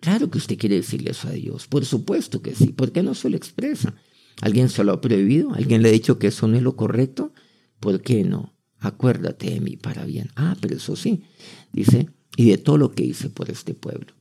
Claro 0.00 0.30
que 0.30 0.38
usted 0.38 0.58
quiere 0.58 0.76
decirle 0.76 1.10
eso 1.10 1.28
a 1.28 1.32
Dios, 1.32 1.66
por 1.66 1.84
supuesto 1.84 2.42
que 2.42 2.54
sí, 2.54 2.68
¿por 2.68 2.92
qué 2.92 3.02
no 3.02 3.14
se 3.14 3.30
lo 3.30 3.36
expresa? 3.36 3.94
¿Alguien 4.42 4.68
se 4.68 4.84
lo 4.84 4.92
ha 4.92 5.00
prohibido? 5.00 5.54
¿Alguien 5.54 5.82
le 5.82 5.88
ha 5.88 5.92
dicho 5.92 6.18
que 6.18 6.28
eso 6.28 6.46
no 6.46 6.56
es 6.56 6.62
lo 6.62 6.76
correcto? 6.76 7.32
¿Por 7.80 8.02
qué 8.02 8.22
no? 8.24 8.54
Acuérdate 8.78 9.50
de 9.50 9.60
mí 9.60 9.76
para 9.76 10.04
bien. 10.04 10.30
Ah, 10.36 10.56
pero 10.60 10.76
eso 10.76 10.96
sí, 10.96 11.24
dice, 11.72 12.10
y 12.36 12.50
de 12.50 12.58
todo 12.58 12.76
lo 12.76 12.92
que 12.92 13.04
hice 13.04 13.30
por 13.30 13.50
este 13.50 13.74
pueblo. 13.74 14.14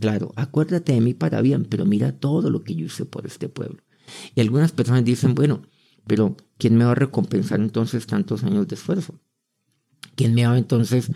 Claro, 0.00 0.32
acuérdate 0.36 0.92
de 0.92 1.00
mí 1.00 1.14
para 1.14 1.40
bien, 1.40 1.64
pero 1.64 1.84
mira 1.84 2.18
todo 2.18 2.50
lo 2.50 2.64
que 2.64 2.74
yo 2.74 2.86
hice 2.86 3.04
por 3.04 3.26
este 3.26 3.48
pueblo. 3.48 3.82
Y 4.34 4.40
algunas 4.40 4.72
personas 4.72 5.04
dicen, 5.04 5.34
bueno, 5.34 5.62
pero 6.06 6.36
¿quién 6.58 6.76
me 6.76 6.84
va 6.84 6.92
a 6.92 6.96
recompensar 6.96 7.60
entonces 7.60 8.06
tantos 8.06 8.42
años 8.42 8.66
de 8.66 8.74
esfuerzo? 8.74 9.20
¿Quién 10.16 10.34
me 10.34 10.46
va 10.46 10.58
entonces 10.58 11.12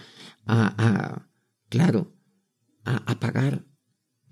a, 0.47 1.29
claro, 1.69 2.15
a, 2.85 2.99
a 3.11 3.19
pagar 3.19 3.67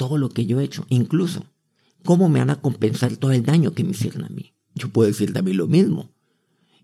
todo 0.04 0.18
lo 0.18 0.28
que 0.28 0.44
yo 0.44 0.60
he 0.60 0.64
hecho? 0.64 0.84
Incluso, 0.90 1.46
¿cómo 2.04 2.28
me 2.28 2.38
van 2.38 2.50
a 2.50 2.60
compensar 2.60 3.16
todo 3.16 3.32
el 3.32 3.42
daño 3.42 3.72
que 3.72 3.84
me 3.84 3.92
hicieron 3.92 4.24
a 4.24 4.28
mí? 4.28 4.54
Yo 4.74 4.90
puedo 4.90 5.08
decir 5.08 5.32
también 5.32 5.56
lo 5.56 5.66
mismo. 5.66 6.12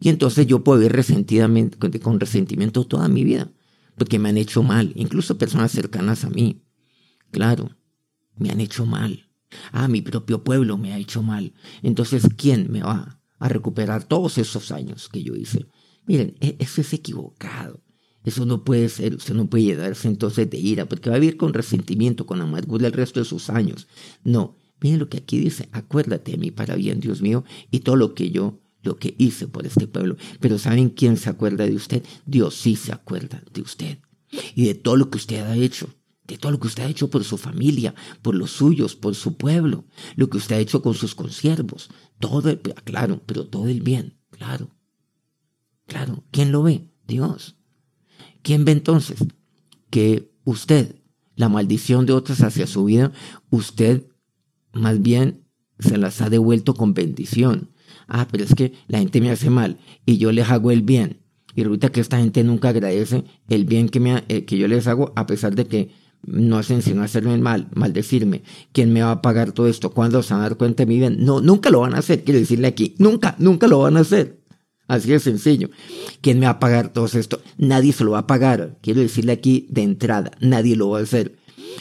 Y 0.01 0.09
entonces 0.09 0.47
yo 0.47 0.65
puedo 0.65 0.83
ir 0.83 0.93
resentidamente, 0.93 1.77
con 2.01 2.19
resentimiento 2.19 2.87
toda 2.87 3.09
mi 3.09 3.23
vida, 3.23 3.53
porque 3.97 4.19
me 4.19 4.31
han 4.31 4.39
hecho 4.39 4.63
mal, 4.63 4.93
incluso 4.95 5.37
personas 5.37 5.71
cercanas 5.71 6.25
a 6.25 6.31
mí. 6.31 6.63
Claro, 7.31 7.77
me 8.37 8.49
han 8.49 8.61
hecho 8.61 8.87
mal. 8.87 9.29
Ah, 9.71 9.87
mi 9.87 10.01
propio 10.01 10.43
pueblo 10.43 10.79
me 10.79 10.95
ha 10.95 10.99
hecho 10.99 11.23
mal. 11.23 11.53
Entonces, 11.83 12.27
¿quién 12.39 12.73
me 12.73 12.83
va 12.83 13.21
a 13.39 13.49
recuperar 13.51 14.05
todos 14.05 14.39
esos 14.39 14.73
años 14.73 15.11
que 15.11 15.23
yo 15.23 15.37
hice? 15.37 15.67
Miren, 16.07 16.37
e-, 16.41 16.57
eso 16.59 16.81
es 16.81 16.91
equivocado. 16.95 17.83
Eso 18.25 18.45
no 18.45 18.65
puede 18.65 18.89
ser, 18.89 19.15
usted 19.15 19.35
no 19.35 19.49
puede 19.49 19.65
llenarse 19.65 20.09
entonces 20.09 20.51
de 20.51 20.59
ira, 20.59 20.87
porque 20.87 21.11
va 21.11 21.17
a 21.17 21.19
vivir 21.19 21.37
con 21.37 21.55
resentimiento, 21.55 22.27
con 22.27 22.41
amargura 22.41 22.87
el 22.87 22.93
resto 22.93 23.21
de 23.21 23.27
sus 23.27 23.49
años. 23.49 23.87
No, 24.25 24.57
miren 24.81 24.99
lo 24.99 25.09
que 25.09 25.19
aquí 25.19 25.39
dice, 25.39 25.69
acuérdate 25.73 26.33
de 26.33 26.39
mí 26.39 26.51
para 26.51 26.77
bien, 26.77 27.01
Dios 27.01 27.23
mío, 27.23 27.45
y 27.71 27.81
todo 27.81 27.97
lo 27.97 28.15
que 28.15 28.31
yo, 28.31 28.61
lo 28.83 28.97
que 28.97 29.15
hice 29.19 29.49
por 29.49 29.67
este 29.67 29.87
pueblo. 29.87 30.17
Pero 30.41 30.59
¿saben 30.59 30.91
quién 30.91 31.17
se 31.17 31.31
acuerda 31.31 31.67
de 31.67 31.75
usted? 31.75 32.03
Dios 32.27 32.55
sí 32.55 32.77
se 32.77 32.93
acuerda 32.93 33.43
de 33.53 33.63
usted 33.63 33.99
y 34.55 34.65
de 34.65 34.75
todo 34.75 34.97
lo 34.97 35.11
que 35.11 35.19
usted 35.19 35.41
ha 35.41 35.57
hecho 35.57 35.89
de 36.31 36.39
todo 36.39 36.53
lo 36.53 36.61
que 36.61 36.69
usted 36.69 36.85
ha 36.85 36.89
hecho 36.89 37.11
por 37.11 37.25
su 37.25 37.37
familia, 37.37 37.93
por 38.23 38.37
los 38.37 38.53
suyos, 38.53 38.95
por 38.95 39.17
su 39.17 39.37
pueblo, 39.37 39.85
lo 40.15 40.31
que 40.31 40.37
usted 40.37 40.57
ha 40.57 40.61
hecho 40.61 40.81
con 40.81 40.95
sus 40.95 41.17
consiervos, 41.17 41.91
todo, 42.21 42.51
el, 42.51 42.61
claro, 42.61 43.21
pero 43.27 43.49
todo 43.49 43.67
el 43.67 43.83
bien, 43.83 44.17
claro, 44.31 44.71
claro. 45.87 46.23
¿Quién 46.31 46.53
lo 46.53 46.63
ve? 46.63 46.89
Dios. 47.07 47.57
¿Quién 48.43 48.65
ve 48.65 48.73
entonces 48.73 49.25
que 49.91 50.31
usted, 50.45 50.97
la 51.37 51.49
maldición 51.49 52.07
de 52.07 52.13
otros 52.13 52.43
hacia 52.43 52.67
su 52.67 52.85
vida, 52.85 53.13
usted 53.51 54.07
más 54.73 55.01
bien 55.03 55.45
se 55.79 55.99
las 55.99 56.21
ha 56.21 56.31
devuelto 56.31 56.75
con 56.75 56.95
bendición? 56.95 57.71
Ah, 58.09 58.27
pero 58.31 58.45
es 58.45 58.55
que 58.55 58.73
la 58.89 58.99
gente 58.99 59.21
me 59.21 59.31
hace 59.31 59.51
mal 59.51 59.79
y 60.05 60.19
yo 60.19 60.33
les 60.33 60.49
hago 60.51 60.71
el 60.71 60.83
bien. 60.83 61.21
Y 61.55 61.63
resulta 61.63 61.91
que 61.91 62.01
esta 62.01 62.19
gente 62.19 62.45
nunca 62.45 62.69
agradece 62.69 63.25
el 63.49 63.65
bien 63.65 63.89
que, 63.89 64.01
me, 64.01 64.25
eh, 64.29 64.45
que 64.45 64.57
yo 64.57 64.69
les 64.69 64.87
hago 64.87 65.13
a 65.17 65.27
pesar 65.27 65.55
de 65.55 65.67
que 65.67 65.91
no 66.23 66.59
hacen 66.59 66.83
sino 66.83 67.03
hacerme 67.03 67.37
mal, 67.39 67.69
maldecirme. 67.75 68.43
¿Quién 68.73 68.93
me 68.93 69.03
va 69.03 69.13
a 69.13 69.23
pagar 69.23 69.53
todo 69.53 69.67
esto? 69.67 69.91
¿Cuándo 69.91 70.23
se 70.23 70.35
van 70.35 70.43
a 70.43 70.49
dar 70.49 70.57
cuenta 70.57 70.85
de 70.85 70.87
mi 70.87 70.99
bien? 70.99 71.25
No, 71.25 71.41
nunca 71.41 71.71
lo 71.71 71.81
van 71.81 71.95
a 71.95 71.99
hacer, 71.99 72.25
quiero 72.25 72.41
decirle 72.41 72.69
aquí. 72.69 72.95
Nunca, 72.99 73.37
nunca 73.39 73.67
lo 73.69 73.81
van 73.81 73.97
a 73.97 74.01
hacer. 74.01 74.40
Así 74.91 75.11
de 75.11 75.21
sencillo. 75.21 75.71
¿Quién 76.21 76.41
me 76.41 76.47
va 76.47 76.53
a 76.55 76.59
pagar 76.59 76.93
todo 76.93 77.07
esto? 77.07 77.41
Nadie 77.59 77.93
se 77.93 78.03
lo 78.03 78.11
va 78.11 78.19
a 78.19 78.27
pagar. 78.27 78.77
Quiero 78.83 79.01
decirle 79.01 79.31
aquí 79.31 79.69
de 79.71 79.85
entrada, 79.85 80.33
nadie 80.41 80.75
lo 80.75 80.89
va 80.91 80.99
a 80.99 81.03
hacer. 81.03 81.39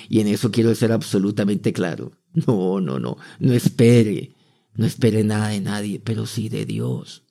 Y 0.09 0.19
en 0.19 0.27
eso 0.27 0.51
quiero 0.51 0.75
ser 0.75 0.91
absolutamente 0.91 1.73
claro. 1.73 2.11
No, 2.45 2.79
no, 2.79 2.99
no, 2.99 3.17
no 3.39 3.53
espere. 3.53 4.35
No 4.75 4.85
espere 4.85 5.23
nada 5.23 5.47
de 5.47 5.59
nadie, 5.59 5.99
pero 5.99 6.27
sí 6.27 6.49
de 6.49 6.67
Dios. 6.67 7.23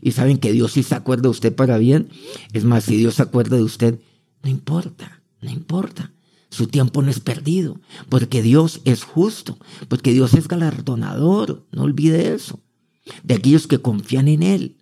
Y 0.00 0.12
saben 0.12 0.38
que 0.38 0.52
Dios 0.52 0.70
sí 0.70 0.84
se 0.84 0.94
acuerda 0.94 1.22
de 1.22 1.30
usted 1.30 1.52
para 1.52 1.78
bien. 1.78 2.10
Es 2.52 2.62
más, 2.62 2.84
si 2.84 2.96
Dios 2.96 3.16
se 3.16 3.22
acuerda 3.22 3.56
de 3.56 3.64
usted, 3.64 3.98
no 4.44 4.50
importa, 4.50 5.24
no 5.40 5.50
importa. 5.50 6.12
Su 6.48 6.68
tiempo 6.68 7.02
no 7.02 7.10
es 7.10 7.18
perdido, 7.18 7.80
porque 8.08 8.40
Dios 8.40 8.82
es 8.84 9.02
justo, 9.02 9.58
porque 9.88 10.12
Dios 10.12 10.34
es 10.34 10.46
galardonador, 10.46 11.66
no 11.72 11.82
olvide 11.82 12.32
eso, 12.32 12.60
de 13.24 13.34
aquellos 13.34 13.66
que 13.66 13.80
confían 13.80 14.28
en 14.28 14.44
Él. 14.44 14.77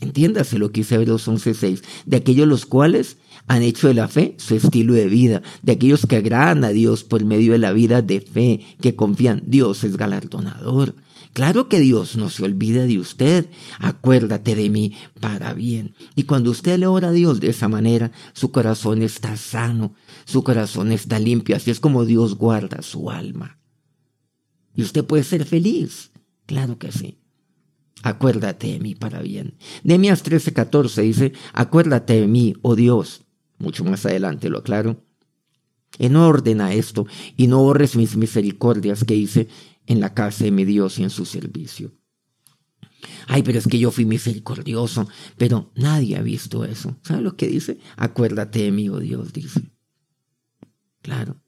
Entiéndase 0.00 0.58
lo 0.58 0.70
que 0.70 0.80
dice 0.80 0.96
Hebreos 0.96 1.26
11:6, 1.26 1.82
de 2.06 2.16
aquellos 2.16 2.46
los 2.46 2.66
cuales 2.66 3.16
han 3.46 3.62
hecho 3.62 3.88
de 3.88 3.94
la 3.94 4.08
fe 4.08 4.34
su 4.38 4.54
estilo 4.54 4.94
de 4.94 5.08
vida, 5.08 5.42
de 5.62 5.72
aquellos 5.72 6.06
que 6.06 6.16
agradan 6.16 6.64
a 6.64 6.70
Dios 6.70 7.04
por 7.04 7.24
medio 7.24 7.52
de 7.52 7.58
la 7.58 7.72
vida 7.72 8.02
de 8.02 8.20
fe, 8.20 8.60
que 8.80 8.94
confían, 8.94 9.42
Dios 9.46 9.84
es 9.84 9.96
galardonador. 9.96 10.94
Claro 11.32 11.68
que 11.68 11.78
Dios 11.78 12.16
no 12.16 12.30
se 12.30 12.44
olvida 12.44 12.84
de 12.86 12.98
usted. 12.98 13.46
Acuérdate 13.78 14.54
de 14.54 14.70
mí 14.70 14.94
para 15.20 15.54
bien. 15.54 15.94
Y 16.16 16.24
cuando 16.24 16.50
usted 16.50 16.78
le 16.78 16.86
ora 16.86 17.08
a 17.08 17.12
Dios 17.12 17.40
de 17.40 17.50
esa 17.50 17.68
manera, 17.68 18.10
su 18.32 18.50
corazón 18.50 19.02
está 19.02 19.36
sano, 19.36 19.94
su 20.24 20.42
corazón 20.42 20.90
está 20.90 21.18
limpio. 21.18 21.54
Así 21.56 21.70
es 21.70 21.80
como 21.80 22.04
Dios 22.04 22.34
guarda 22.36 22.82
su 22.82 23.10
alma. 23.10 23.58
Y 24.74 24.82
usted 24.82 25.04
puede 25.04 25.22
ser 25.22 25.44
feliz. 25.44 26.10
Claro 26.46 26.78
que 26.78 26.92
sí. 26.92 27.17
Acuérdate 28.02 28.68
de 28.68 28.80
mí 28.80 28.94
para 28.94 29.20
bien. 29.22 29.56
Nehemías 29.82 30.24
13:14 30.24 31.02
dice, 31.02 31.32
acuérdate 31.52 32.20
de 32.20 32.26
mí, 32.26 32.54
oh 32.62 32.76
Dios. 32.76 33.22
Mucho 33.58 33.84
más 33.84 34.06
adelante 34.06 34.48
lo 34.48 34.58
aclaro. 34.58 35.04
En 35.98 36.16
orden 36.16 36.60
a 36.60 36.74
esto, 36.74 37.06
y 37.36 37.46
no 37.48 37.58
borres 37.62 37.96
mis 37.96 38.16
misericordias 38.16 39.04
que 39.04 39.16
hice 39.16 39.48
en 39.86 40.00
la 40.00 40.14
casa 40.14 40.44
de 40.44 40.50
mi 40.50 40.64
Dios 40.64 40.98
y 40.98 41.02
en 41.02 41.10
su 41.10 41.24
servicio. 41.24 41.92
Ay, 43.26 43.42
pero 43.42 43.58
es 43.58 43.66
que 43.66 43.78
yo 43.78 43.90
fui 43.90 44.04
misericordioso, 44.04 45.08
pero 45.36 45.72
nadie 45.74 46.16
ha 46.16 46.22
visto 46.22 46.64
eso. 46.64 46.96
¿Sabe 47.02 47.22
lo 47.22 47.36
que 47.36 47.48
dice? 47.48 47.78
Acuérdate 47.96 48.62
de 48.62 48.70
mí, 48.70 48.88
oh 48.88 49.00
Dios, 49.00 49.32
dice. 49.32 49.72
Claro. 51.02 51.40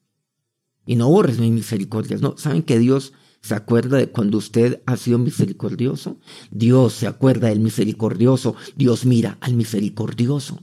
Y 0.87 0.97
no 0.97 1.09
borres 1.09 1.39
mis 1.39 1.53
misericordias. 1.53 2.21
No, 2.21 2.37
¿saben 2.37 2.63
que 2.63 2.79
Dios 2.79 3.13
se 3.41 3.55
acuerda 3.55 3.97
de 3.97 4.11
cuando 4.11 4.39
usted 4.39 4.83
ha 4.87 4.97
sido 4.97 5.19
misericordioso? 5.19 6.21
Dios 6.51 6.93
se 6.93 7.07
acuerda 7.07 7.49
del 7.49 7.61
misericordioso. 7.61 8.55
Dios 8.77 9.07
mira 9.07 9.39
al 9.41 9.55
misericordioso. 9.55 10.63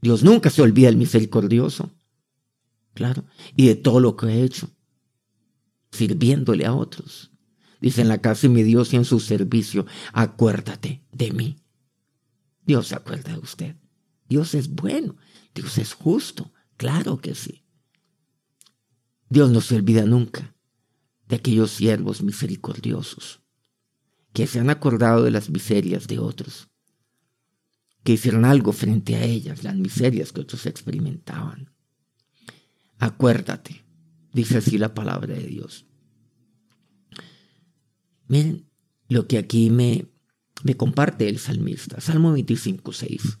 Dios 0.00 0.22
nunca 0.22 0.50
se 0.50 0.62
olvida 0.62 0.86
del 0.86 0.96
misericordioso. 0.96 1.90
Claro. 2.94 3.24
Y 3.54 3.66
de 3.66 3.74
todo 3.74 4.00
lo 4.00 4.16
que 4.16 4.26
ha 4.26 4.34
hecho 4.34 4.70
sirviéndole 5.90 6.66
a 6.66 6.74
otros. 6.74 7.30
Dice 7.80 8.00
en 8.00 8.08
la 8.08 8.18
casa 8.18 8.42
de 8.42 8.48
mi 8.48 8.62
Dios 8.62 8.92
y 8.92 8.96
en 8.96 9.04
su 9.04 9.20
servicio, 9.20 9.86
acuérdate 10.12 11.04
de 11.12 11.32
mí. 11.32 11.56
Dios 12.66 12.88
se 12.88 12.96
acuerda 12.96 13.32
de 13.32 13.38
usted. 13.38 13.76
Dios 14.26 14.54
es 14.54 14.70
bueno, 14.70 15.16
Dios 15.54 15.76
es 15.78 15.92
justo, 15.92 16.50
claro 16.76 17.18
que 17.18 17.34
sí. 17.34 17.62
Dios 19.28 19.50
no 19.50 19.60
se 19.60 19.76
olvida 19.76 20.04
nunca 20.06 20.53
de 21.28 21.36
aquellos 21.36 21.70
siervos 21.70 22.22
misericordiosos 22.22 23.40
que 24.32 24.46
se 24.46 24.58
han 24.58 24.70
acordado 24.70 25.22
de 25.22 25.30
las 25.30 25.48
miserias 25.48 26.08
de 26.08 26.18
otros, 26.18 26.68
que 28.02 28.12
hicieron 28.12 28.44
algo 28.44 28.72
frente 28.72 29.14
a 29.14 29.24
ellas, 29.24 29.62
las 29.62 29.76
miserias 29.76 30.32
que 30.32 30.40
otros 30.40 30.66
experimentaban. 30.66 31.72
Acuérdate 32.98 33.84
Dice 34.34 34.58
así 34.58 34.78
la 34.78 34.94
palabra 34.94 35.32
de 35.32 35.46
Dios. 35.46 35.86
Miren, 38.26 38.68
lo 39.08 39.28
que 39.28 39.38
aquí 39.38 39.70
me, 39.70 40.08
me 40.64 40.76
comparte 40.76 41.28
el 41.28 41.38
salmista, 41.38 42.00
Salmo 42.00 42.32
25, 42.32 42.92
6. 42.92 43.38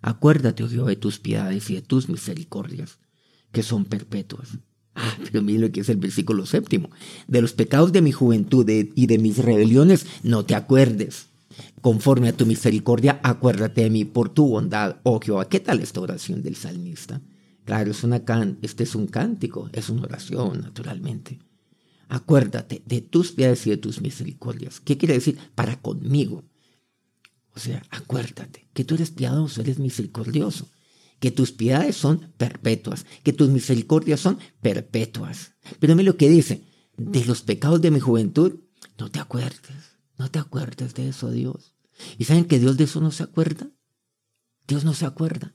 Acuérdate, 0.00 0.64
oh 0.64 0.68
Jehová, 0.68 0.88
de 0.88 0.96
tus 0.96 1.20
piedades 1.20 1.70
y 1.70 1.74
de 1.74 1.82
tus 1.82 2.08
misericordias, 2.08 2.98
que 3.52 3.62
son 3.62 3.84
perpetuas. 3.84 4.58
Ah, 4.94 5.16
pero 5.24 5.42
mira 5.42 5.60
lo 5.60 5.72
que 5.72 5.80
es 5.80 5.88
el 5.88 5.96
versículo 5.96 6.46
séptimo. 6.46 6.90
De 7.26 7.40
los 7.40 7.52
pecados 7.52 7.92
de 7.92 8.02
mi 8.02 8.12
juventud 8.12 8.68
y 8.68 9.06
de 9.06 9.18
mis 9.18 9.38
rebeliones, 9.38 10.06
no 10.22 10.44
te 10.44 10.54
acuerdes. 10.54 11.28
Conforme 11.80 12.28
a 12.28 12.36
tu 12.36 12.46
misericordia, 12.46 13.20
acuérdate 13.22 13.82
de 13.82 13.90
mí 13.90 14.04
por 14.04 14.28
tu 14.28 14.48
bondad, 14.48 14.96
oh 15.02 15.20
Jehová. 15.20 15.48
¿Qué 15.48 15.60
tal 15.60 15.80
esta 15.80 16.00
oración 16.00 16.42
del 16.42 16.56
salmista? 16.56 17.20
Claro, 17.64 17.92
es 17.92 18.04
este 18.62 18.82
es 18.82 18.94
un 18.94 19.06
cántico, 19.06 19.70
es 19.72 19.88
una 19.88 20.02
oración, 20.02 20.60
naturalmente. 20.60 21.38
Acuérdate 22.08 22.82
de 22.86 23.00
tus 23.00 23.32
piedades 23.32 23.66
y 23.66 23.70
de 23.70 23.76
tus 23.76 24.00
misericordias. 24.00 24.80
¿Qué 24.80 24.98
quiere 24.98 25.14
decir? 25.14 25.38
Para 25.54 25.80
conmigo. 25.80 26.44
O 27.54 27.60
sea, 27.60 27.82
acuérdate 27.90 28.66
que 28.72 28.84
tú 28.84 28.94
eres 28.94 29.10
piadoso, 29.10 29.60
eres 29.60 29.78
misericordioso, 29.78 30.68
que 31.22 31.30
tus 31.30 31.52
piedades 31.52 31.94
son 31.94 32.32
perpetuas, 32.36 33.06
que 33.22 33.32
tus 33.32 33.48
misericordias 33.48 34.18
son 34.18 34.40
perpetuas. 34.60 35.54
Pero 35.78 35.94
mira 35.94 36.10
lo 36.10 36.16
que 36.16 36.28
dice, 36.28 36.64
de 36.96 37.24
los 37.24 37.42
pecados 37.42 37.80
de 37.80 37.92
mi 37.92 38.00
juventud, 38.00 38.58
no 38.98 39.08
te 39.08 39.20
acuerdes, 39.20 40.00
no 40.18 40.32
te 40.32 40.40
acuerdes 40.40 40.94
de 40.94 41.08
eso, 41.08 41.30
Dios. 41.30 41.76
¿Y 42.18 42.24
saben 42.24 42.44
que 42.44 42.58
Dios 42.58 42.76
de 42.76 42.84
eso 42.84 43.00
no 43.00 43.12
se 43.12 43.22
acuerda? 43.22 43.70
Dios 44.66 44.84
no 44.84 44.94
se 44.94 45.06
acuerda. 45.06 45.54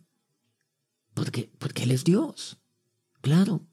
Porque, 1.14 1.52
porque 1.60 1.84
Él 1.84 1.92
es 1.92 2.06
Dios. 2.06 2.60
Claro. 3.20 3.68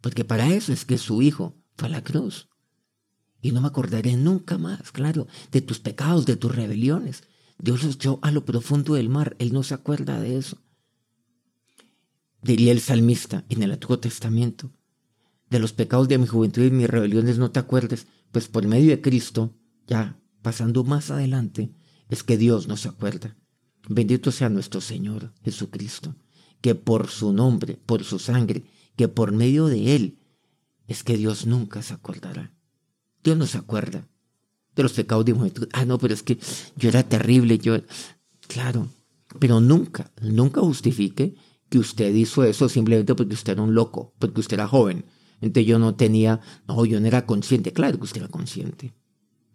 Porque 0.00 0.24
para 0.24 0.52
eso 0.52 0.72
es 0.72 0.84
que 0.84 0.98
su 0.98 1.22
Hijo 1.22 1.54
fue 1.76 1.86
a 1.86 1.92
la 1.92 2.02
cruz. 2.02 2.48
Y 3.40 3.52
no 3.52 3.60
me 3.60 3.68
acordaré 3.68 4.16
nunca 4.16 4.58
más, 4.58 4.90
claro, 4.90 5.28
de 5.52 5.60
tus 5.60 5.78
pecados, 5.78 6.26
de 6.26 6.34
tus 6.34 6.52
rebeliones. 6.52 7.22
Dios 7.60 7.84
los 7.84 7.94
echó 7.94 8.18
a 8.22 8.32
lo 8.32 8.44
profundo 8.44 8.94
del 8.94 9.10
mar. 9.10 9.36
Él 9.38 9.52
no 9.52 9.62
se 9.62 9.74
acuerda 9.74 10.18
de 10.18 10.38
eso. 10.38 10.63
Diría 12.44 12.72
el 12.72 12.80
salmista 12.80 13.46
en 13.48 13.62
el 13.62 13.72
Antiguo 13.72 13.98
Testamento. 13.98 14.70
De 15.48 15.58
los 15.58 15.72
pecados 15.72 16.08
de 16.08 16.18
mi 16.18 16.26
juventud 16.26 16.62
y 16.62 16.70
mis 16.70 16.90
rebeliones 16.90 17.38
no 17.38 17.50
te 17.50 17.58
acuerdes, 17.58 18.06
pues 18.32 18.48
por 18.48 18.66
medio 18.66 18.90
de 18.90 19.00
Cristo, 19.00 19.56
ya 19.86 20.20
pasando 20.42 20.84
más 20.84 21.10
adelante, 21.10 21.72
es 22.10 22.22
que 22.22 22.36
Dios 22.36 22.68
no 22.68 22.76
se 22.76 22.88
acuerda. 22.88 23.34
Bendito 23.88 24.30
sea 24.30 24.50
nuestro 24.50 24.82
Señor 24.82 25.32
Jesucristo, 25.42 26.16
que 26.60 26.74
por 26.74 27.08
su 27.08 27.32
nombre, 27.32 27.78
por 27.86 28.04
su 28.04 28.18
sangre, 28.18 28.64
que 28.94 29.08
por 29.08 29.32
medio 29.32 29.66
de 29.66 29.96
Él, 29.96 30.18
es 30.86 31.02
que 31.02 31.16
Dios 31.16 31.46
nunca 31.46 31.82
se 31.82 31.94
acordará. 31.94 32.52
Dios 33.22 33.38
no 33.38 33.46
se 33.46 33.56
acuerda 33.56 34.06
de 34.76 34.82
los 34.82 34.92
pecados 34.92 35.24
de 35.24 35.32
juventud. 35.32 35.66
Ah, 35.72 35.86
no, 35.86 35.96
pero 35.96 36.12
es 36.12 36.22
que 36.22 36.38
yo 36.76 36.90
era 36.90 37.04
terrible, 37.04 37.56
yo... 37.56 37.78
Claro, 38.48 38.88
pero 39.38 39.62
nunca, 39.62 40.12
nunca 40.20 40.60
justifique 40.60 41.36
que 41.74 41.80
usted 41.80 42.14
hizo 42.14 42.44
eso 42.44 42.68
simplemente 42.68 43.16
porque 43.16 43.34
usted 43.34 43.54
era 43.54 43.62
un 43.62 43.74
loco, 43.74 44.14
porque 44.20 44.38
usted 44.38 44.54
era 44.54 44.68
joven. 44.68 45.04
Entonces 45.40 45.66
yo 45.66 45.80
no 45.80 45.96
tenía, 45.96 46.40
no, 46.68 46.84
yo 46.84 47.00
no 47.00 47.08
era 47.08 47.26
consciente. 47.26 47.72
Claro 47.72 47.98
que 47.98 48.04
usted 48.04 48.20
era 48.20 48.30
consciente. 48.30 48.94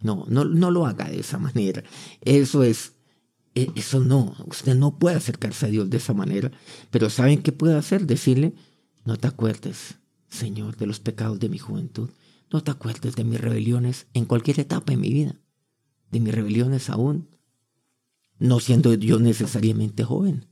No, 0.02 0.26
no, 0.28 0.44
no 0.44 0.70
lo 0.70 0.86
haga 0.86 1.08
de 1.08 1.22
esa 1.22 1.38
manera. 1.38 1.82
Eso 2.20 2.64
es, 2.64 2.96
e, 3.56 3.72
eso 3.74 4.02
no, 4.02 4.36
usted 4.48 4.76
no 4.76 5.00
puede 5.00 5.16
acercarse 5.16 5.68
a 5.68 5.70
Dios 5.70 5.90
de 5.90 5.96
esa 5.96 6.14
manera. 6.14 6.52
Pero 6.92 7.10
¿saben 7.10 7.42
qué 7.42 7.54
puede 7.54 7.76
hacer? 7.76 8.06
Decirle, 8.06 8.54
no 9.06 9.16
te 9.16 9.28
acuerdes, 9.28 9.96
Señor, 10.28 10.76
de 10.76 10.88
los 10.88 11.00
pecados 11.00 11.40
de 11.40 11.48
mi 11.48 11.58
juventud. 11.58 12.10
No 12.52 12.62
te 12.62 12.72
acuerdes 12.72 13.16
de 13.16 13.24
mis 13.24 13.40
rebeliones 13.40 14.08
en 14.14 14.26
cualquier 14.26 14.60
etapa 14.60 14.92
de 14.92 14.98
mi 14.98 15.10
vida, 15.10 15.40
de 16.12 16.20
mis 16.20 16.36
rebeliones 16.36 16.90
aún, 16.90 17.30
no 18.40 18.60
siendo 18.60 18.94
yo 18.94 19.20
necesariamente 19.20 20.04
joven. 20.04 20.49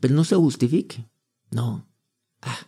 Pero 0.00 0.14
no 0.14 0.24
se 0.24 0.36
justifique. 0.36 1.08
No. 1.50 1.88
Ah, 2.42 2.58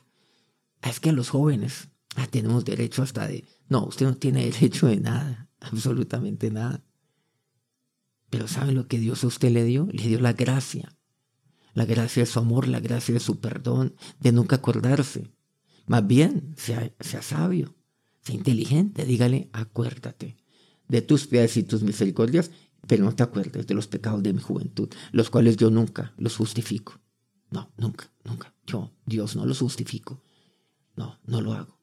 es 0.83 1.01
que 1.01 1.11
a 1.11 1.13
los 1.13 1.31
jóvenes 1.31 1.89
ah, 2.17 2.27
tenemos 2.27 2.65
derecho 2.65 3.03
hasta 3.03 3.27
de... 3.29 3.45
No, 3.69 3.85
usted 3.85 4.07
no 4.07 4.17
tiene 4.17 4.45
derecho 4.51 4.87
de 4.87 4.99
nada, 4.99 5.49
absolutamente 5.61 6.51
nada. 6.51 6.83
Pero 8.31 8.49
¿sabe 8.49 8.73
lo 8.73 8.87
que 8.87 8.99
Dios 8.99 9.25
a 9.25 9.29
usted 9.29 9.51
le 9.51 9.65
dio? 9.65 9.89
Le 9.93 10.07
dio 10.07 10.21
la 10.21 10.33
gracia. 10.33 10.97
La 11.75 11.85
gracia 11.85 12.23
de 12.23 12.27
su 12.27 12.39
amor, 12.39 12.69
la 12.69 12.81
gracia 12.81 13.15
de 13.15 13.21
su 13.21 13.41
perdón, 13.41 13.95
de 14.21 14.33
nunca 14.33 14.57
acordarse. 14.57 15.31
Más 15.87 16.07
bien, 16.07 16.55
sea, 16.57 16.93
sea 17.01 17.23
sabio 17.23 17.75
inteligente, 18.29 19.05
dígale, 19.05 19.49
acuérdate 19.53 20.37
de 20.89 21.03
tus 21.03 21.27
piedades 21.27 21.57
y 21.57 21.63
tus 21.63 21.83
misericordias, 21.83 22.51
pero 22.87 23.05
no 23.05 23.15
te 23.15 23.23
acuerdes 23.23 23.67
de 23.67 23.75
los 23.75 23.87
pecados 23.87 24.23
de 24.23 24.33
mi 24.33 24.41
juventud, 24.41 24.89
los 25.13 25.31
cuales 25.31 25.57
yo 25.57 25.71
nunca 25.71 26.13
los 26.17 26.37
justifico. 26.37 27.01
No, 27.51 27.73
nunca, 27.77 28.11
nunca. 28.25 28.55
Yo, 28.67 28.93
Dios, 29.07 29.37
no 29.37 29.45
los 29.45 29.59
justifico. 29.59 30.23
No, 30.97 31.19
no 31.27 31.41
lo 31.41 31.53
hago. 31.53 31.79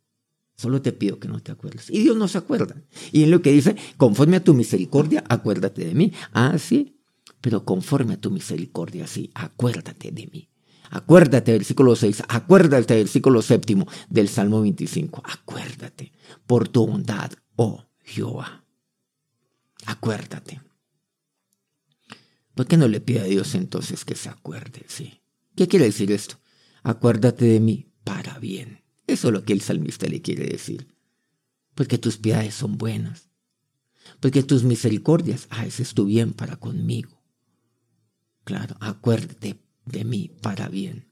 Solo 0.56 0.82
te 0.82 0.92
pido 0.92 1.20
que 1.20 1.28
no 1.28 1.40
te 1.40 1.52
acuerdes. 1.52 1.90
Y 1.90 2.00
Dios 2.00 2.18
no 2.18 2.28
se 2.28 2.38
acuerda. 2.40 2.82
Y 3.12 3.24
en 3.24 3.32
lo 3.32 3.42
que 3.42 3.52
dice, 3.52 3.76
conforme 3.98 4.38
a 4.38 4.44
tu 4.44 4.54
misericordia, 4.54 5.24
acuérdate 5.30 5.86
de 5.86 5.94
mí. 5.94 6.14
Ah, 6.34 6.58
sí, 6.58 7.00
pero 7.42 7.64
conforme 7.64 8.16
a 8.16 8.22
tu 8.22 8.32
misericordia, 8.32 9.06
sí, 9.06 9.30
acuérdate 9.36 10.12
de 10.12 10.28
mí. 10.28 10.50
Acuérdate, 10.90 11.52
versículo 11.52 11.96
6, 11.96 12.24
acuérdate, 12.30 12.96
versículo 12.96 13.42
séptimo 13.42 13.88
del 14.10 14.30
Salmo 14.30 14.62
25. 14.62 15.22
Acuérdate 15.26 16.14
por 16.48 16.70
tu 16.70 16.88
bondad, 16.88 17.32
oh 17.56 17.86
Jehová. 18.04 18.64
Acuérdate. 19.86 20.62
¿Por 22.56 22.66
qué 22.66 22.78
no 22.78 22.88
le 22.88 23.02
pide 23.02 23.20
a 23.20 23.26
Dios 23.26 23.54
entonces 23.54 24.06
que 24.06 24.16
se 24.16 24.30
acuerde? 24.30 24.86
Sí. 24.88 25.22
¿Qué 25.58 25.68
quiere 25.68 25.86
decir 25.86 26.12
esto? 26.12 26.38
Acuérdate 26.84 27.46
de 27.46 27.60
mí 27.60 27.92
para 28.04 28.38
bien. 28.38 28.84
Eso 29.08 29.30
es 29.30 29.34
lo 29.34 29.44
que 29.44 29.54
el 29.54 29.62
salmista 29.62 30.06
le 30.06 30.22
quiere 30.22 30.46
decir. 30.46 30.88
Porque 31.74 31.98
tus 31.98 32.18
piedades 32.18 32.54
son 32.54 32.78
buenas. 32.78 33.32
Porque 34.20 34.44
tus 34.44 34.64
misericordias, 34.64 35.48
ah, 35.50 35.66
ese 35.66 35.82
es 35.82 35.96
tu 35.96 36.06
bien 36.06 36.34
para 36.34 36.58
conmigo. 36.58 37.24
Claro, 38.44 38.78
acuérdate 38.80 39.60
de 39.86 40.06
mí 40.06 40.30
para 40.42 40.70
bien. 40.70 41.08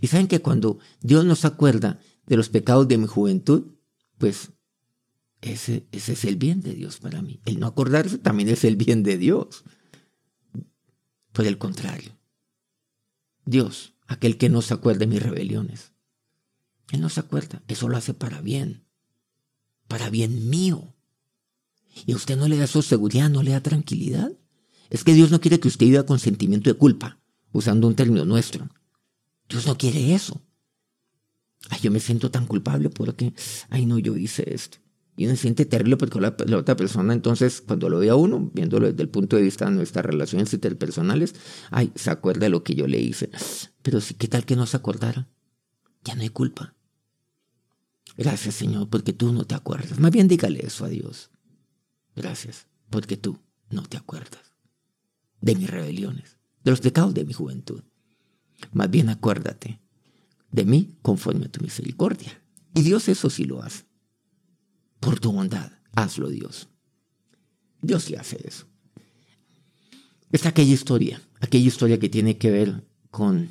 Y 0.00 0.06
saben 0.06 0.28
que 0.28 0.40
cuando 0.40 0.78
Dios 1.00 1.24
nos 1.24 1.44
acuerda 1.44 1.98
de 2.26 2.36
los 2.36 2.50
pecados 2.50 2.86
de 2.86 2.96
mi 2.96 3.08
juventud, 3.08 3.74
pues 4.18 4.52
ese, 5.40 5.84
ese 5.90 6.12
es 6.12 6.24
el 6.24 6.36
bien 6.36 6.60
de 6.60 6.74
Dios 6.74 7.00
para 7.00 7.22
mí. 7.22 7.40
El 7.44 7.58
no 7.58 7.66
acordarse 7.66 8.18
también 8.18 8.50
es 8.50 8.62
el 8.62 8.76
bien 8.76 9.02
de 9.02 9.18
Dios. 9.18 9.64
Por 11.32 11.44
el 11.44 11.58
contrario, 11.58 12.16
Dios, 13.46 13.94
aquel 14.06 14.38
que 14.38 14.48
no 14.48 14.62
se 14.62 14.74
acuerda 14.74 15.00
de 15.00 15.06
mis 15.06 15.22
rebeliones, 15.22 15.92
Él 16.90 17.00
no 17.00 17.08
se 17.08 17.20
acuerda, 17.20 17.62
eso 17.68 17.88
lo 17.88 17.96
hace 17.96 18.14
para 18.14 18.40
bien, 18.40 18.84
para 19.88 20.10
bien 20.10 20.48
mío. 20.48 20.94
Y 22.06 22.12
a 22.12 22.16
usted 22.16 22.36
no 22.36 22.48
le 22.48 22.56
da 22.56 22.66
seguridad, 22.66 23.30
no 23.30 23.42
le 23.42 23.52
da 23.52 23.60
tranquilidad. 23.60 24.32
Es 24.90 25.04
que 25.04 25.14
Dios 25.14 25.30
no 25.30 25.40
quiere 25.40 25.60
que 25.60 25.68
usted 25.68 25.86
viva 25.86 26.04
con 26.04 26.18
sentimiento 26.18 26.70
de 26.70 26.76
culpa 26.76 27.20
usando 27.52 27.86
un 27.86 27.94
término 27.94 28.24
nuestro. 28.24 28.68
Dios 29.48 29.66
no 29.66 29.78
quiere 29.78 30.14
eso. 30.14 30.42
Ay, 31.70 31.78
yo 31.82 31.90
me 31.90 32.00
siento 32.00 32.30
tan 32.30 32.46
culpable 32.46 32.90
porque, 32.90 33.32
ay, 33.70 33.86
no, 33.86 33.98
yo 33.98 34.16
hice 34.16 34.52
esto. 34.52 34.78
Y 35.16 35.26
uno 35.26 35.36
se 35.36 35.42
siente 35.42 35.64
terrible 35.64 35.96
porque 35.96 36.20
la, 36.20 36.34
otra 36.56 36.76
persona, 36.76 37.12
entonces, 37.12 37.60
cuando 37.60 37.88
lo 37.88 38.00
ve 38.00 38.10
a 38.10 38.16
uno, 38.16 38.50
viéndolo 38.52 38.90
desde 38.90 39.02
el 39.02 39.08
punto 39.08 39.36
de 39.36 39.42
vista 39.42 39.66
de 39.66 39.72
nuestras 39.72 40.04
relaciones 40.04 40.52
interpersonales, 40.52 41.34
ay, 41.70 41.92
se 41.94 42.10
acuerda 42.10 42.46
de 42.46 42.50
lo 42.50 42.64
que 42.64 42.74
yo 42.74 42.86
le 42.86 43.00
hice. 43.00 43.30
Pero 43.82 44.00
sí, 44.00 44.14
¿qué 44.14 44.26
tal 44.26 44.44
que 44.44 44.56
no 44.56 44.66
se 44.66 44.76
acordara? 44.76 45.28
Ya 46.02 46.14
no 46.16 46.22
hay 46.22 46.30
culpa. 46.30 46.74
Gracias, 48.16 48.56
Señor, 48.56 48.88
porque 48.88 49.12
tú 49.12 49.32
no 49.32 49.44
te 49.44 49.54
acuerdas. 49.54 49.98
Más 50.00 50.10
bien 50.10 50.28
dígale 50.28 50.64
eso 50.66 50.84
a 50.84 50.88
Dios. 50.88 51.30
Gracias, 52.16 52.66
porque 52.90 53.16
tú 53.16 53.38
no 53.70 53.82
te 53.82 53.96
acuerdas 53.96 54.54
de 55.40 55.54
mis 55.54 55.70
rebeliones 55.70 56.38
de 56.64 56.70
los 56.70 56.80
pecados 56.80 57.14
de 57.14 57.24
mi 57.24 57.32
juventud. 57.32 57.82
Más 58.72 58.90
bien 58.90 59.10
acuérdate 59.10 59.80
de 60.50 60.64
mí 60.64 60.96
conforme 61.02 61.46
a 61.46 61.50
tu 61.50 61.60
misericordia. 61.62 62.40
Y 62.74 62.82
Dios 62.82 63.08
eso 63.08 63.30
sí 63.30 63.44
lo 63.44 63.62
hace. 63.62 63.84
Por 65.04 65.20
tu 65.20 65.32
bondad, 65.32 65.72
hazlo 65.94 66.28
Dios. 66.28 66.68
Dios 67.82 68.04
sí 68.04 68.14
hace 68.14 68.40
eso. 68.46 68.66
Es 70.32 70.46
aquella 70.46 70.72
historia, 70.72 71.20
aquella 71.40 71.66
historia 71.66 71.98
que 71.98 72.08
tiene 72.08 72.38
que 72.38 72.50
ver 72.50 72.88
con, 73.10 73.50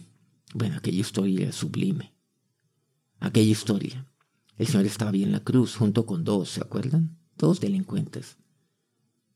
bueno, 0.53 0.77
aquella 0.77 0.99
historia 0.99 1.51
sublime. 1.51 2.13
Aquella 3.19 3.51
historia. 3.51 4.05
El 4.57 4.67
Señor 4.67 4.85
estaba 4.85 5.11
ahí 5.11 5.23
en 5.23 5.31
la 5.31 5.39
cruz 5.41 5.75
junto 5.75 6.05
con 6.05 6.23
dos, 6.23 6.49
¿se 6.49 6.61
acuerdan? 6.61 7.17
Dos 7.37 7.59
delincuentes. 7.59 8.37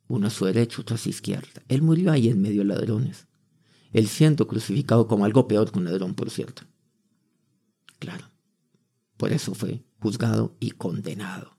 Uno 0.08 0.28
a 0.28 0.30
su 0.30 0.46
derecha, 0.46 0.82
otro 0.82 0.96
a 0.96 0.98
su 0.98 1.10
izquierda. 1.10 1.64
Él 1.68 1.82
murió 1.82 2.12
ahí 2.12 2.30
en 2.30 2.42
medio 2.42 2.62
de 2.62 2.66
ladrones 2.66 3.28
el 3.94 4.08
siendo 4.08 4.48
crucificado 4.48 5.08
como 5.08 5.26
algo 5.26 5.48
peor 5.48 5.72
que 5.72 5.80
un 5.80 5.86
ladrón, 5.86 6.14
por 6.14 6.30
cierto. 6.30 6.64
Claro, 8.00 8.26
por 9.18 9.32
eso 9.32 9.56
fue 9.56 9.84
juzgado 10.00 10.56
y 10.60 10.72
condenado. 10.72 11.57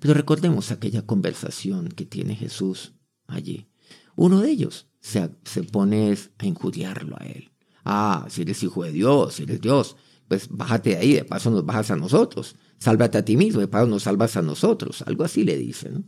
Pero 0.00 0.14
recordemos 0.14 0.70
aquella 0.70 1.02
conversación 1.02 1.88
que 1.88 2.04
tiene 2.04 2.34
Jesús 2.34 2.94
allí 3.28 3.68
Uno 4.16 4.40
de 4.40 4.50
ellos 4.50 4.86
se, 5.00 5.30
se 5.44 5.62
pone 5.62 6.16
a 6.38 6.46
injuriarlo 6.46 7.16
a 7.18 7.26
él. 7.26 7.52
Ah, 7.84 8.26
si 8.28 8.42
eres 8.42 8.62
hijo 8.62 8.82
de 8.82 8.92
Dios, 8.92 9.34
si 9.34 9.44
eres 9.44 9.60
Dios, 9.60 9.96
pues 10.26 10.48
bájate 10.50 10.90
de 10.90 10.96
ahí, 10.96 11.12
de 11.12 11.24
paso 11.24 11.50
nos 11.50 11.64
bajas 11.64 11.92
a 11.92 11.96
nosotros. 11.96 12.56
Sálvate 12.78 13.18
a 13.18 13.24
ti 13.24 13.36
mismo, 13.36 13.60
de 13.60 13.68
paso 13.68 13.86
nos 13.86 14.02
salvas 14.02 14.36
a 14.36 14.42
nosotros. 14.42 15.02
Algo 15.02 15.22
así 15.22 15.44
le 15.44 15.56
dice, 15.56 15.90
¿no? 15.90 16.04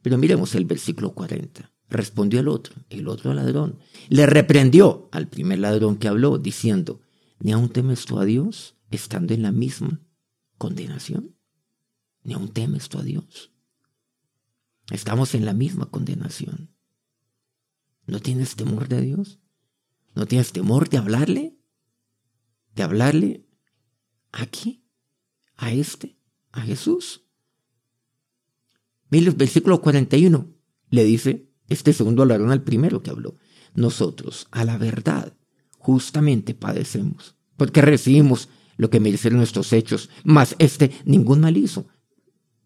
Pero 0.00 0.16
miremos 0.16 0.54
el 0.54 0.64
versículo 0.64 1.12
40. 1.12 1.70
Respondió 1.90 2.40
el 2.40 2.48
otro, 2.48 2.74
el 2.88 3.08
otro 3.08 3.34
ladrón. 3.34 3.78
Le 4.08 4.26
reprendió 4.26 5.08
al 5.12 5.28
primer 5.28 5.58
ladrón 5.58 5.96
que 5.96 6.08
habló, 6.08 6.38
diciendo, 6.38 7.00
¿ni 7.40 7.52
aún 7.52 7.68
temes 7.70 8.04
tú 8.04 8.18
a 8.18 8.24
Dios 8.24 8.76
estando 8.90 9.34
en 9.34 9.42
la 9.42 9.52
misma 9.52 10.00
condenación? 10.56 11.37
¿Ni 12.22 12.34
aún 12.34 12.52
temes 12.52 12.88
tú 12.88 12.98
a 12.98 13.02
Dios? 13.02 13.52
Estamos 14.90 15.34
en 15.34 15.44
la 15.44 15.52
misma 15.52 15.86
condenación. 15.86 16.74
¿No 18.06 18.20
tienes 18.20 18.56
temor 18.56 18.88
de 18.88 19.02
Dios? 19.02 19.38
¿No 20.14 20.26
tienes 20.26 20.52
temor 20.52 20.88
de 20.88 20.98
hablarle? 20.98 21.58
¿De 22.74 22.82
hablarle 22.82 23.46
aquí? 24.32 24.84
¿A 25.56 25.72
este? 25.72 26.18
¿A 26.52 26.62
Jesús? 26.62 27.26
Mire 29.10 29.26
el 29.26 29.36
versículo 29.36 29.80
41. 29.80 30.54
Le 30.90 31.04
dice 31.04 31.50
este 31.68 31.92
segundo 31.92 32.24
ladrón 32.24 32.50
al 32.50 32.62
primero 32.62 33.02
que 33.02 33.10
habló. 33.10 33.36
Nosotros, 33.74 34.48
a 34.50 34.64
la 34.64 34.78
verdad, 34.78 35.36
justamente 35.72 36.54
padecemos, 36.54 37.36
porque 37.56 37.82
recibimos 37.82 38.48
lo 38.76 38.90
que 38.90 39.00
merecen 39.00 39.36
nuestros 39.36 39.72
hechos, 39.72 40.08
mas 40.24 40.56
este 40.58 40.92
ningún 41.04 41.40
mal 41.40 41.56
hizo. 41.56 41.86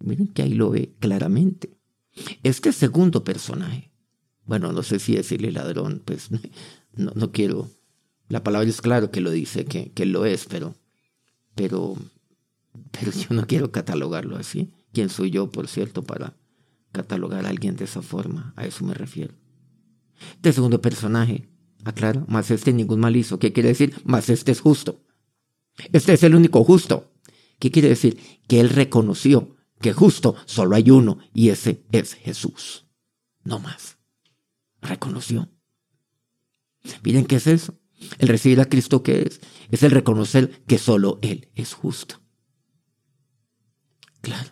Miren 0.03 0.29
que 0.29 0.43
ahí 0.43 0.55
lo 0.55 0.71
ve 0.71 0.95
claramente. 0.99 1.77
Este 2.43 2.73
segundo 2.73 3.25
personaje, 3.25 3.91
bueno, 4.45 4.73
no 4.73 4.83
sé 4.83 4.99
si 4.99 5.15
decirle 5.15 5.53
ladrón, 5.53 6.03
pues 6.05 6.31
no, 6.95 7.13
no 7.15 7.33
quiero. 7.33 7.71
La 8.29 8.43
palabra 8.43 8.69
es 8.69 8.81
claro 8.81 9.11
que 9.11 9.21
lo 9.21 9.31
dice, 9.31 9.65
que, 9.65 9.93
que 9.93 10.07
lo 10.07 10.25
es, 10.25 10.47
pero, 10.47 10.75
pero, 11.55 11.97
pero 12.91 13.13
yo 13.13 13.35
no 13.35 13.47
quiero 13.47 13.71
catalogarlo 13.73 14.37
así. 14.37 14.71
¿Quién 14.93 15.09
soy 15.09 15.31
yo, 15.31 15.51
por 15.51 15.69
cierto, 15.69 16.03
para 16.03 16.37
catalogar 16.93 17.47
a 17.47 17.49
alguien 17.49 17.77
de 17.77 17.85
esa 17.85 18.03
forma? 18.03 18.53
A 18.57 18.67
eso 18.67 18.85
me 18.85 18.95
refiero. 18.95 19.35
Este 20.35 20.53
segundo 20.53 20.81
personaje, 20.81 21.49
aclaro, 21.85 22.25
más 22.29 22.51
este 22.51 22.73
ningún 22.73 23.01
mal 23.01 23.17
hizo. 23.17 23.39
¿Qué 23.39 23.53
quiere 23.53 23.71
decir? 23.71 23.95
Más 24.05 24.29
este 24.29 24.53
es 24.53 24.61
justo. 24.61 25.01
Este 25.93 26.13
es 26.13 26.23
el 26.23 26.35
único 26.35 26.63
justo. 26.65 27.13
¿Qué 27.59 27.71
quiere 27.71 27.89
decir? 27.89 28.19
Que 28.49 28.61
él 28.61 28.71
reconoció 28.71 29.57
que 29.83 29.93
justo 29.93 30.37
solo 30.47 30.77
hay 30.77 30.91
uno 30.91 31.19
y 31.35 31.51
ese 31.51 31.85
es 31.93 32.15
Jesús. 32.15 32.87
No 33.45 33.59
más. 33.59 33.99
Reconoció. 34.81 35.51
Miren 37.03 37.27
qué 37.27 37.37
es 37.37 37.47
eso. 37.47 37.79
El 38.19 38.29
recibir 38.29 38.61
a 38.61 38.65
Cristo 38.65 39.03
que 39.03 39.23
es, 39.23 39.41
es 39.71 39.83
el 39.83 39.91
reconocer 39.91 40.65
que 40.67 40.79
solo 40.79 41.19
Él 41.23 41.51
es 41.55 41.75
justo. 41.75 42.21
Claro. 44.23 44.51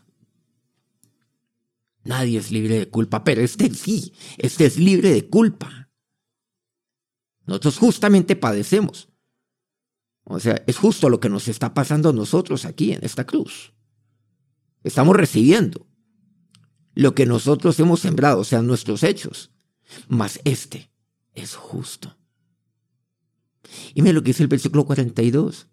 Nadie 2.05 2.39
es 2.39 2.51
libre 2.51 2.79
de 2.79 2.89
culpa, 2.89 3.25
pero 3.25 3.41
este 3.41 3.73
sí, 3.75 4.13
este 4.39 4.67
es 4.67 4.79
libre 4.79 5.11
de 5.11 5.29
culpa. 5.29 5.91
Nosotros 7.47 7.79
justamente 7.79 8.37
padecemos. 8.37 9.09
O 10.25 10.39
sea, 10.39 10.63
es 10.67 10.77
justo 10.77 11.09
lo 11.09 11.19
que 11.19 11.29
nos 11.29 11.49
está 11.49 11.75
pasando 11.75 12.11
a 12.11 12.13
nosotros 12.13 12.65
aquí 12.65 12.93
en 12.93 13.05
esta 13.05 13.27
cruz. 13.27 13.73
Estamos 14.83 15.17
recibiendo 15.17 15.87
lo 16.95 17.15
que 17.15 17.27
nosotros 17.27 17.79
hemos 17.81 18.01
sembrado, 18.01 18.41
o 18.41 18.45
sea, 18.45 18.63
nuestros 18.63 19.03
hechos. 19.03 19.51
Mas 20.09 20.41
este 20.45 20.91
es 21.35 21.55
justo. 21.55 22.17
Y 23.95 24.03
mira 24.03 24.15
lo 24.15 24.23
que 24.23 24.31
dice 24.31 24.43
el 24.43 24.49
versículo 24.49 24.85
42. 24.85 25.69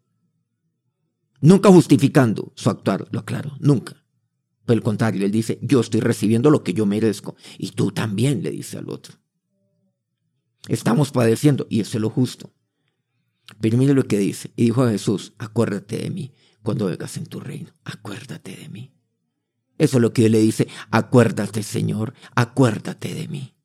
Nunca 1.42 1.70
justificando 1.70 2.52
su 2.56 2.70
actuar, 2.70 3.08
lo 3.12 3.20
aclaro, 3.20 3.56
nunca. 3.60 4.04
Por 4.66 4.76
el 4.76 4.82
contrario, 4.82 5.26
él 5.26 5.32
dice, 5.32 5.60
yo 5.62 5.80
estoy 5.80 6.02
recibiendo 6.02 6.50
lo 6.50 6.64
que 6.64 6.74
yo 6.74 6.86
merezco. 6.86 7.36
Y 7.58 7.72
tú 7.72 7.92
también, 7.92 8.44
le 8.44 8.52
dice 8.52 8.78
al 8.78 8.90
otro. 8.90 9.16
Estamos 10.68 11.12
padeciendo, 11.12 11.68
y 11.70 11.80
eso 11.80 11.98
es 11.98 12.02
lo 12.02 12.10
justo. 12.10 12.54
Pero 13.62 13.78
mire 13.78 13.94
lo 13.94 14.08
que 14.08 14.18
dice. 14.18 14.52
Y 14.56 14.66
dijo 14.66 14.84
a 14.84 14.92
Jesús, 14.92 15.34
acuérdate 15.38 15.98
de 15.98 16.10
mí 16.10 16.34
cuando 16.64 16.88
vengas 16.88 17.16
en 17.18 17.28
tu 17.28 17.40
reino. 17.40 17.72
Acuérdate 17.86 18.56
de 18.58 18.68
mí. 18.68 18.97
Eso 19.78 19.98
es 19.98 20.02
lo 20.02 20.14
que 20.14 20.26
él 20.26 20.34
le 20.34 20.40
dice. 20.40 20.68
Acuérdate, 20.92 21.64
Señor, 21.64 22.14
acuérdate 22.36 23.14
de 23.14 23.28
mí. 23.28 23.56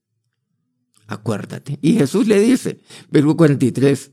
Acuérdate. 1.07 1.79
Y 1.83 1.95
Jesús 1.95 2.27
le 2.27 2.41
dice, 2.41 2.81
verso 3.11 3.37
43, 3.37 4.13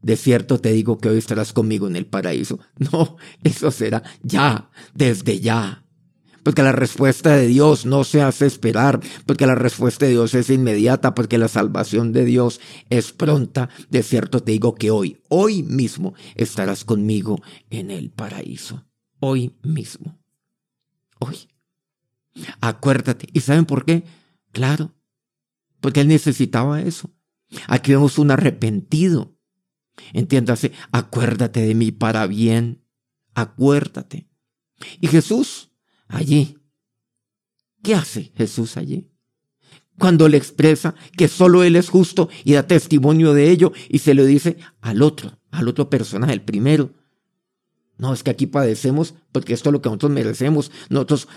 de 0.00 0.16
cierto 0.16 0.58
te 0.58 0.72
digo 0.72 0.98
que 0.98 1.08
hoy 1.08 1.18
estarás 1.18 1.52
conmigo 1.52 1.86
en 1.86 1.96
el 1.96 2.06
paraíso. 2.06 2.58
No, 2.92 3.16
eso 3.42 3.70
será 3.70 4.02
ya, 4.22 4.70
desde 4.94 5.40
ya. 5.40 5.84
Porque 6.42 6.62
la 6.62 6.72
respuesta 6.72 7.36
de 7.36 7.46
Dios 7.46 7.84
no 7.84 8.04
se 8.04 8.22
hace 8.22 8.46
esperar, 8.46 9.00
porque 9.26 9.46
la 9.46 9.54
respuesta 9.54 10.06
de 10.06 10.12
Dios 10.12 10.32
es 10.34 10.48
inmediata, 10.48 11.14
porque 11.14 11.36
la 11.36 11.48
salvación 11.48 12.12
de 12.12 12.24
Dios 12.24 12.60
es 12.88 13.12
pronta. 13.12 13.68
De 13.90 14.02
cierto 14.02 14.40
te 14.42 14.52
digo 14.52 14.74
que 14.74 14.90
hoy, 14.90 15.20
hoy 15.28 15.62
mismo 15.62 16.14
estarás 16.36 16.84
conmigo 16.84 17.42
en 17.68 17.90
el 17.90 18.10
paraíso. 18.10 18.86
Hoy 19.20 19.56
mismo. 19.62 20.18
Hoy. 21.18 21.48
Acuérdate. 22.60 23.28
¿Y 23.32 23.40
saben 23.40 23.66
por 23.66 23.84
qué? 23.84 24.04
Claro, 24.52 24.94
porque 25.80 26.00
él 26.00 26.08
necesitaba 26.08 26.80
eso. 26.80 27.10
Aquí 27.66 27.92
vemos 27.92 28.18
un 28.18 28.30
arrepentido 28.30 29.38
Entiéndase, 30.12 30.72
acuérdate 30.92 31.60
de 31.60 31.74
mí 31.74 31.92
para 31.92 32.26
bien, 32.26 32.84
acuérdate. 33.34 34.28
Y 35.00 35.08
Jesús, 35.08 35.70
allí, 36.06 36.58
¿qué 37.82 37.94
hace 37.94 38.32
Jesús 38.36 38.76
allí? 38.76 39.10
Cuando 39.98 40.28
le 40.28 40.36
expresa 40.36 40.94
que 41.16 41.26
solo 41.26 41.64
Él 41.64 41.74
es 41.74 41.88
justo 41.88 42.28
y 42.44 42.52
da 42.52 42.66
testimonio 42.66 43.34
de 43.34 43.50
ello 43.50 43.72
y 43.88 43.98
se 43.98 44.14
lo 44.14 44.24
dice 44.24 44.56
al 44.80 45.02
otro, 45.02 45.40
al 45.50 45.66
otro 45.66 45.90
personaje, 45.90 46.32
el 46.32 46.42
primero. 46.42 46.92
No, 47.98 48.14
es 48.14 48.22
que 48.22 48.30
aquí 48.30 48.46
padecemos 48.46 49.14
porque 49.32 49.52
esto 49.52 49.70
es 49.70 49.72
lo 49.72 49.82
que 49.82 49.88
nosotros 49.88 50.12
merecemos. 50.12 50.70
Nosotros, 50.88 51.28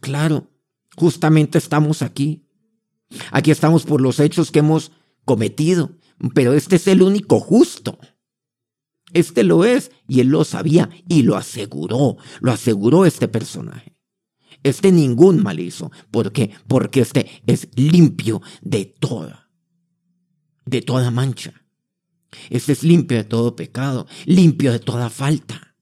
claro, 0.00 0.48
justamente 0.96 1.58
estamos 1.58 2.02
aquí. 2.02 2.44
Aquí 3.32 3.50
estamos 3.50 3.84
por 3.84 4.00
los 4.00 4.20
hechos 4.20 4.50
que 4.50 4.60
hemos 4.60 4.92
cometido, 5.24 5.90
pero 6.34 6.52
este 6.54 6.76
es 6.76 6.86
el 6.86 7.02
único 7.02 7.40
justo. 7.40 7.98
Este 9.12 9.42
lo 9.42 9.64
es 9.64 9.90
y 10.06 10.20
él 10.20 10.28
lo 10.28 10.44
sabía 10.44 10.90
y 11.08 11.22
lo 11.22 11.36
aseguró, 11.36 12.16
lo 12.40 12.52
aseguró 12.52 13.06
este 13.06 13.26
personaje. 13.26 13.96
Este 14.62 14.92
ningún 14.92 15.42
mal 15.42 15.60
hizo. 15.60 15.90
¿Por 16.10 16.32
qué? 16.32 16.50
Porque 16.66 17.00
este 17.00 17.42
es 17.46 17.68
limpio 17.74 18.42
de 18.60 18.84
toda, 18.84 19.50
de 20.66 20.82
toda 20.82 21.10
mancha. 21.10 21.67
Este 22.50 22.72
es 22.72 22.82
limpio 22.82 23.16
de 23.16 23.24
todo 23.24 23.56
pecado, 23.56 24.06
limpio 24.26 24.72
de 24.72 24.78
toda 24.78 25.10
falta. 25.10 25.74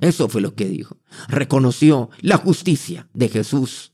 Eso 0.00 0.28
fue 0.28 0.40
lo 0.40 0.54
que 0.54 0.66
dijo. 0.66 0.98
Reconoció 1.28 2.10
la 2.20 2.36
justicia 2.36 3.08
de 3.14 3.28
Jesús 3.28 3.92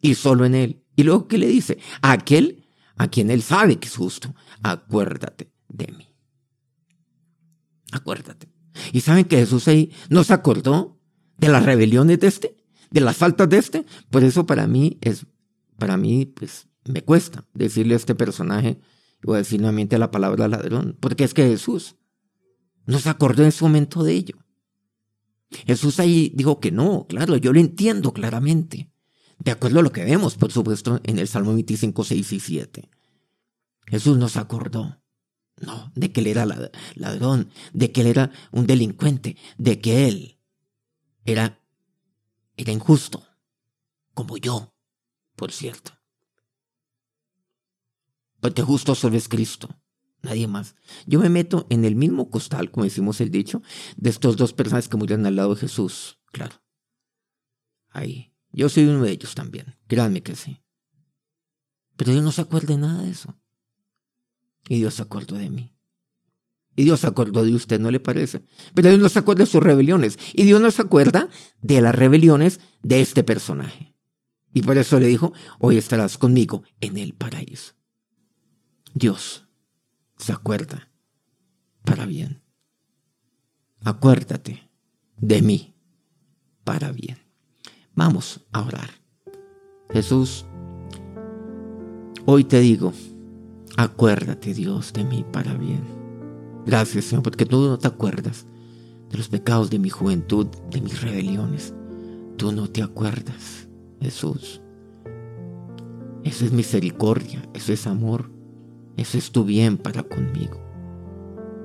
y 0.00 0.14
solo 0.14 0.44
en 0.44 0.54
él. 0.54 0.82
Y 0.96 1.02
luego, 1.02 1.28
¿qué 1.28 1.38
le 1.38 1.46
dice? 1.46 1.78
aquel 2.02 2.64
a 2.96 3.08
quien 3.08 3.30
Él 3.30 3.42
sabe 3.42 3.78
que 3.78 3.88
es 3.88 3.96
justo, 3.96 4.34
acuérdate 4.62 5.50
de 5.68 5.88
mí. 5.88 6.08
Acuérdate. 7.92 8.48
¿Y 8.92 9.00
saben 9.00 9.24
que 9.24 9.36
Jesús 9.36 9.68
ahí 9.68 9.92
no 10.08 10.24
se 10.24 10.32
acordó 10.32 11.00
de 11.38 11.48
las 11.48 11.64
rebeliones 11.64 12.20
de 12.20 12.26
este? 12.26 12.56
¿De 12.90 13.00
las 13.00 13.16
faltas 13.16 13.48
de 13.48 13.58
este? 13.58 13.86
Por 14.10 14.24
eso 14.24 14.46
para 14.46 14.66
mí 14.66 14.98
es, 15.00 15.26
para 15.78 15.96
mí, 15.96 16.26
pues, 16.26 16.68
me 16.84 17.02
cuesta 17.02 17.44
decirle 17.54 17.94
a 17.94 17.96
este 17.96 18.14
personaje, 18.14 18.78
decir 19.32 19.60
nuevamente 19.60 19.98
la 19.98 20.10
palabra 20.10 20.48
ladrón, 20.48 20.96
porque 21.00 21.24
es 21.24 21.32
que 21.32 21.48
Jesús 21.48 21.96
no 22.84 22.98
se 22.98 23.08
acordó 23.08 23.42
en 23.42 23.48
ese 23.48 23.64
momento 23.64 24.02
de 24.02 24.12
ello. 24.12 24.36
Jesús 25.66 26.00
ahí 26.00 26.32
dijo 26.34 26.60
que 26.60 26.70
no, 26.70 27.06
claro, 27.08 27.36
yo 27.36 27.52
lo 27.52 27.60
entiendo 27.60 28.12
claramente. 28.12 28.90
De 29.38 29.50
acuerdo 29.50 29.80
a 29.80 29.82
lo 29.82 29.92
que 29.92 30.04
vemos, 30.04 30.36
por 30.36 30.52
supuesto, 30.52 31.00
en 31.04 31.18
el 31.18 31.28
Salmo 31.28 31.54
25, 31.54 32.04
6 32.04 32.32
y 32.32 32.40
7. 32.40 32.90
Jesús 33.86 34.16
nos 34.16 34.36
acordó, 34.36 35.02
no, 35.60 35.92
de 35.94 36.12
que 36.12 36.20
él 36.20 36.28
era 36.28 36.46
ladrón, 36.94 37.50
de 37.72 37.92
que 37.92 38.00
él 38.02 38.08
era 38.08 38.30
un 38.52 38.66
delincuente, 38.66 39.36
de 39.58 39.80
que 39.80 40.08
él 40.08 40.38
era, 41.24 41.60
era 42.56 42.72
injusto, 42.72 43.22
como 44.14 44.36
yo, 44.36 44.74
por 45.36 45.52
cierto. 45.52 45.92
Porque 48.44 48.60
justo 48.60 48.94
solo 48.94 49.16
es 49.16 49.26
Cristo, 49.26 49.74
nadie 50.20 50.46
más. 50.46 50.76
Yo 51.06 51.18
me 51.18 51.30
meto 51.30 51.66
en 51.70 51.86
el 51.86 51.96
mismo 51.96 52.28
costal, 52.28 52.70
como 52.70 52.84
decimos 52.84 53.22
el 53.22 53.30
dicho, 53.30 53.62
de 53.96 54.10
estos 54.10 54.36
dos 54.36 54.52
personas 54.52 54.86
que 54.86 54.98
murieron 54.98 55.24
al 55.24 55.36
lado 55.36 55.54
de 55.54 55.62
Jesús, 55.62 56.18
claro. 56.30 56.62
Ahí. 57.88 58.34
Yo 58.52 58.68
soy 58.68 58.84
uno 58.84 59.02
de 59.02 59.12
ellos 59.12 59.34
también, 59.34 59.78
créanme 59.86 60.22
que 60.22 60.36
sí. 60.36 60.60
Pero 61.96 62.12
Dios 62.12 62.22
no 62.22 62.32
se 62.32 62.42
acuerda 62.42 62.74
de 62.74 62.80
nada 62.82 63.02
de 63.04 63.12
eso. 63.12 63.34
Y 64.68 64.76
Dios 64.76 64.92
se 64.92 65.00
acordó 65.00 65.36
de 65.36 65.48
mí. 65.48 65.74
Y 66.76 66.84
Dios 66.84 67.00
se 67.00 67.06
acordó 67.06 67.46
de 67.46 67.54
usted, 67.54 67.80
¿no 67.80 67.90
le 67.90 67.98
parece? 67.98 68.44
Pero 68.74 68.90
Dios 68.90 69.00
no 69.00 69.08
se 69.08 69.20
acuerda 69.20 69.44
de 69.44 69.50
sus 69.50 69.62
rebeliones. 69.62 70.18
Y 70.34 70.42
Dios 70.42 70.60
no 70.60 70.70
se 70.70 70.82
acuerda 70.82 71.30
de 71.62 71.80
las 71.80 71.94
rebeliones 71.94 72.60
de 72.82 73.00
este 73.00 73.24
personaje. 73.24 73.96
Y 74.52 74.60
por 74.60 74.76
eso 74.76 75.00
le 75.00 75.06
dijo, 75.06 75.32
hoy 75.60 75.78
estarás 75.78 76.18
conmigo 76.18 76.62
en 76.82 76.98
el 76.98 77.14
paraíso. 77.14 77.72
Dios 78.94 79.48
se 80.16 80.32
acuerda 80.32 80.88
para 81.84 82.06
bien. 82.06 82.40
Acuérdate 83.82 84.70
de 85.16 85.42
mí 85.42 85.74
para 86.62 86.92
bien. 86.92 87.18
Vamos 87.96 88.40
a 88.52 88.62
orar. 88.62 88.90
Jesús, 89.92 90.46
hoy 92.24 92.44
te 92.44 92.60
digo, 92.60 92.92
acuérdate 93.76 94.54
Dios 94.54 94.92
de 94.92 95.04
mí 95.04 95.24
para 95.32 95.54
bien. 95.54 95.82
Gracias 96.64 97.06
Señor, 97.06 97.24
porque 97.24 97.46
tú 97.46 97.66
no 97.66 97.78
te 97.78 97.88
acuerdas 97.88 98.46
de 99.10 99.18
los 99.18 99.28
pecados 99.28 99.70
de 99.70 99.80
mi 99.80 99.90
juventud, 99.90 100.46
de 100.70 100.80
mis 100.80 101.02
rebeliones. 101.02 101.74
Tú 102.36 102.52
no 102.52 102.70
te 102.70 102.80
acuerdas, 102.80 103.68
Jesús. 104.00 104.60
Eso 106.22 106.44
es 106.44 106.52
misericordia, 106.52 107.42
eso 107.54 107.72
es 107.72 107.88
amor, 107.88 108.30
eso 108.96 109.18
es 109.18 109.32
tu 109.32 109.44
bien 109.44 109.76
para 109.76 110.02
conmigo. 110.02 110.60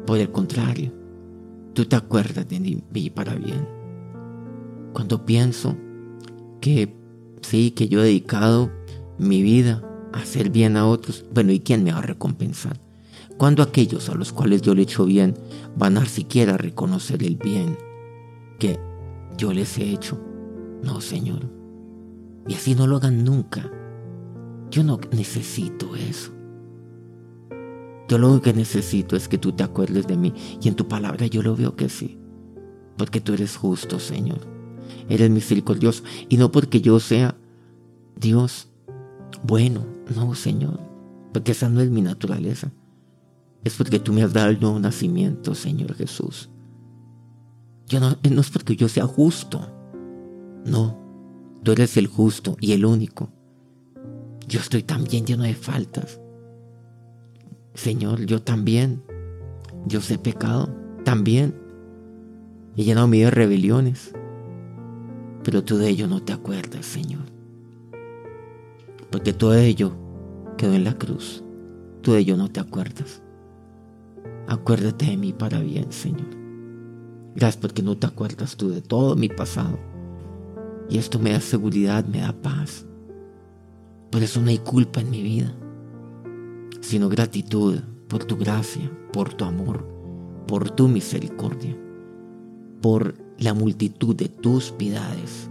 Por 0.06 0.20
el 0.20 0.32
contrario, 0.32 0.92
tú 1.74 1.86
te 1.86 1.96
acuerdas 1.96 2.48
de 2.48 2.60
mí 2.60 3.10
para 3.10 3.36
bien. 3.36 3.68
Cuando 4.94 5.26
pienso 5.26 5.78
que 6.62 6.96
sí, 7.42 7.72
que 7.72 7.88
yo 7.88 8.02
he 8.02 8.06
dedicado 8.06 8.72
mi 9.18 9.42
vida 9.42 9.84
a 10.14 10.20
hacer 10.20 10.50
bien 10.50 10.78
a 10.78 10.88
otros, 10.88 11.26
bueno, 11.34 11.52
¿y 11.52 11.60
quién 11.60 11.84
me 11.84 11.92
va 11.92 12.00
a 12.00 12.04
recompensar? 12.04 12.80
Cuando 13.38 13.64
aquellos 13.64 14.10
a 14.10 14.16
los 14.16 14.34
cuales 14.34 14.62
yo 14.62 14.74
le 14.74 14.82
he 14.82 14.84
hecho 14.84 15.06
bien 15.06 15.36
van 15.78 15.98
a 15.98 16.06
siquiera 16.06 16.58
reconocer 16.58 17.24
el 17.24 17.38
bien 17.38 17.78
que 18.58 18.80
yo 19.38 19.54
les 19.54 19.78
he 19.78 19.92
hecho. 19.92 20.20
No, 20.84 21.00
Señor. 21.00 21.50
Y 22.48 22.56
así 22.56 22.76
no 22.76 22.88
lo 22.88 22.98
hagan 22.98 23.24
nunca. 23.24 23.72
Yo 24.72 24.84
no 24.84 25.00
necesito 25.12 25.96
eso. 25.96 26.34
Yo 28.10 28.18
lo 28.18 28.42
que 28.42 28.54
necesito 28.54 29.16
es 29.16 29.28
que 29.28 29.38
tú 29.38 29.52
te 29.52 29.64
acuerdes 29.64 30.08
de 30.08 30.18
mí. 30.18 30.34
Y 30.60 30.68
en 30.68 30.76
tu 30.76 30.88
palabra 30.88 31.28
yo 31.28 31.44
lo 31.44 31.56
veo 31.56 31.76
que 31.76 31.90
sí. 31.90 32.18
Porque 32.98 33.22
tú 33.22 33.34
eres 33.34 33.56
justo, 33.56 34.00
Señor. 34.00 34.40
Eres 35.08 35.30
misericordioso. 35.30 36.04
Y 36.28 36.38
no 36.38 36.52
porque 36.52 36.82
yo 36.82 37.00
sea 37.00 37.38
Dios 38.20 38.68
bueno. 39.44 39.86
No, 40.16 40.34
Señor. 40.34 40.80
Porque 41.32 41.52
esa 41.52 41.70
no 41.70 41.82
es 41.82 41.92
mi 41.92 42.02
naturaleza. 42.02 42.72
Es 43.64 43.76
porque 43.76 44.00
tú 44.00 44.12
me 44.12 44.24
has 44.24 44.34
dado 44.34 44.50
el 44.50 44.60
nuevo 44.60 44.80
nacimiento, 44.80 45.54
Señor 45.54 45.94
Jesús. 45.94 46.50
Yo 47.86 48.00
no, 48.00 48.18
no 48.28 48.42
es 48.42 48.50
porque 48.50 48.76
yo 48.76 48.90
sea 48.90 49.06
justo. 49.06 49.62
No. 50.66 50.98
Tú 51.62 51.74
eres 51.74 51.96
el 51.96 52.08
justo 52.08 52.58
y 52.60 52.72
el 52.72 52.86
único. 52.86 53.32
Yo 54.48 54.60
estoy 54.60 54.82
también 54.82 55.28
lleno 55.28 55.44
de 55.44 55.54
faltas. 55.54 56.19
Señor, 57.80 58.26
yo 58.26 58.42
también. 58.42 59.02
Yo 59.86 60.02
sé 60.02 60.18
pecado, 60.18 60.68
también. 61.06 61.56
He 62.76 62.84
llenado 62.84 63.08
mi 63.08 63.22
de 63.22 63.32
rebeliones. 63.32 64.14
Pero 65.46 65.64
tú 65.64 65.78
de 65.78 65.88
ello 65.88 66.06
no 66.10 66.22
te 66.22 66.34
acuerdas, 66.34 66.86
Señor. 66.86 67.24
Porque 69.10 69.32
todo 69.32 69.56
ello 69.56 69.94
quedó 70.58 70.74
en 70.74 70.84
la 70.84 70.96
cruz. 70.96 71.42
Tú 72.02 72.12
de 72.12 72.20
ello 72.20 72.36
no 72.36 72.50
te 72.50 72.60
acuerdas. 72.60 73.22
Acuérdate 74.50 75.06
de 75.06 75.16
mí 75.16 75.32
para 75.32 75.62
bien, 75.62 75.90
Señor. 75.94 76.36
Gracias 77.34 77.62
porque 77.62 77.82
no 77.82 77.98
te 77.98 78.08
acuerdas 78.08 78.58
tú 78.58 78.72
de 78.72 78.82
todo 78.82 79.16
mi 79.16 79.30
pasado. 79.30 79.80
Y 80.90 80.98
esto 80.98 81.18
me 81.18 81.32
da 81.32 81.40
seguridad, 81.40 82.04
me 82.04 82.20
da 82.20 82.34
paz. 82.34 82.86
Por 84.12 84.22
eso 84.22 84.42
no 84.42 84.50
hay 84.50 84.58
culpa 84.58 85.00
en 85.00 85.12
mi 85.12 85.24
vida 85.24 85.56
sino 86.82 87.10
gratitud 87.10 87.80
por 88.08 88.24
tu 88.26 88.38
gracia, 88.38 88.92
por 89.14 89.34
tu 89.34 89.46
amor, 89.46 89.86
por 90.48 90.72
tu 90.72 90.88
misericordia, 90.88 91.78
por 92.82 93.16
la 93.38 93.54
multitud 93.54 94.16
de 94.16 94.30
tus 94.30 94.72
piedades, 94.72 95.50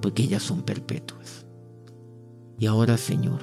porque 0.00 0.22
ellas 0.22 0.42
son 0.42 0.62
perpetuas. 0.62 1.46
Y 2.58 2.66
ahora, 2.66 2.96
Señor, 2.96 3.40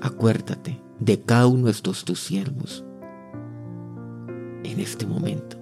acuérdate 0.00 0.80
de 1.00 1.20
cada 1.20 1.46
uno 1.46 1.66
de 1.66 1.72
estos 1.72 2.04
tus 2.04 2.20
siervos 2.20 2.84
en 4.64 4.80
este 4.80 5.06
momento. 5.06 5.56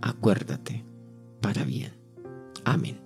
Acuérdate 0.00 0.84
para 1.40 1.64
bien. 1.64 1.92
Amén. 2.64 3.00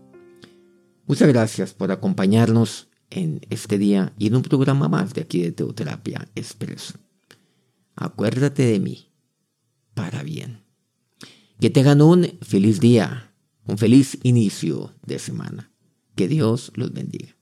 Muchas 1.07 1.29
gracias 1.29 1.73
por 1.73 1.93
acompañarnos 1.93 2.89
en 3.11 3.41
este 3.51 3.79
día 3.79 4.13
y 4.19 4.29
en 4.29 4.37
un 4.37 4.43
programa 4.43 4.89
más 4.89 5.15
de 5.15 5.23
aquí 5.23 5.43
de 5.43 5.53
Teoterapia 5.53 6.29
Expreso. 6.35 6.99
Acuérdate 7.95 8.65
de 8.67 8.79
mí 8.79 9.11
para 9.95 10.23
bien. 10.23 10.63
Que 11.61 11.71
tengan 11.71 12.03
un 12.03 12.39
feliz 12.43 12.81
día, 12.81 13.33
un 13.67 13.79
feliz 13.79 14.19
inicio 14.23 14.93
de 15.07 15.19
semana. 15.19 15.73
Que 16.15 16.29
Dios 16.29 16.73
los 16.75 16.93
bendiga. 16.93 17.35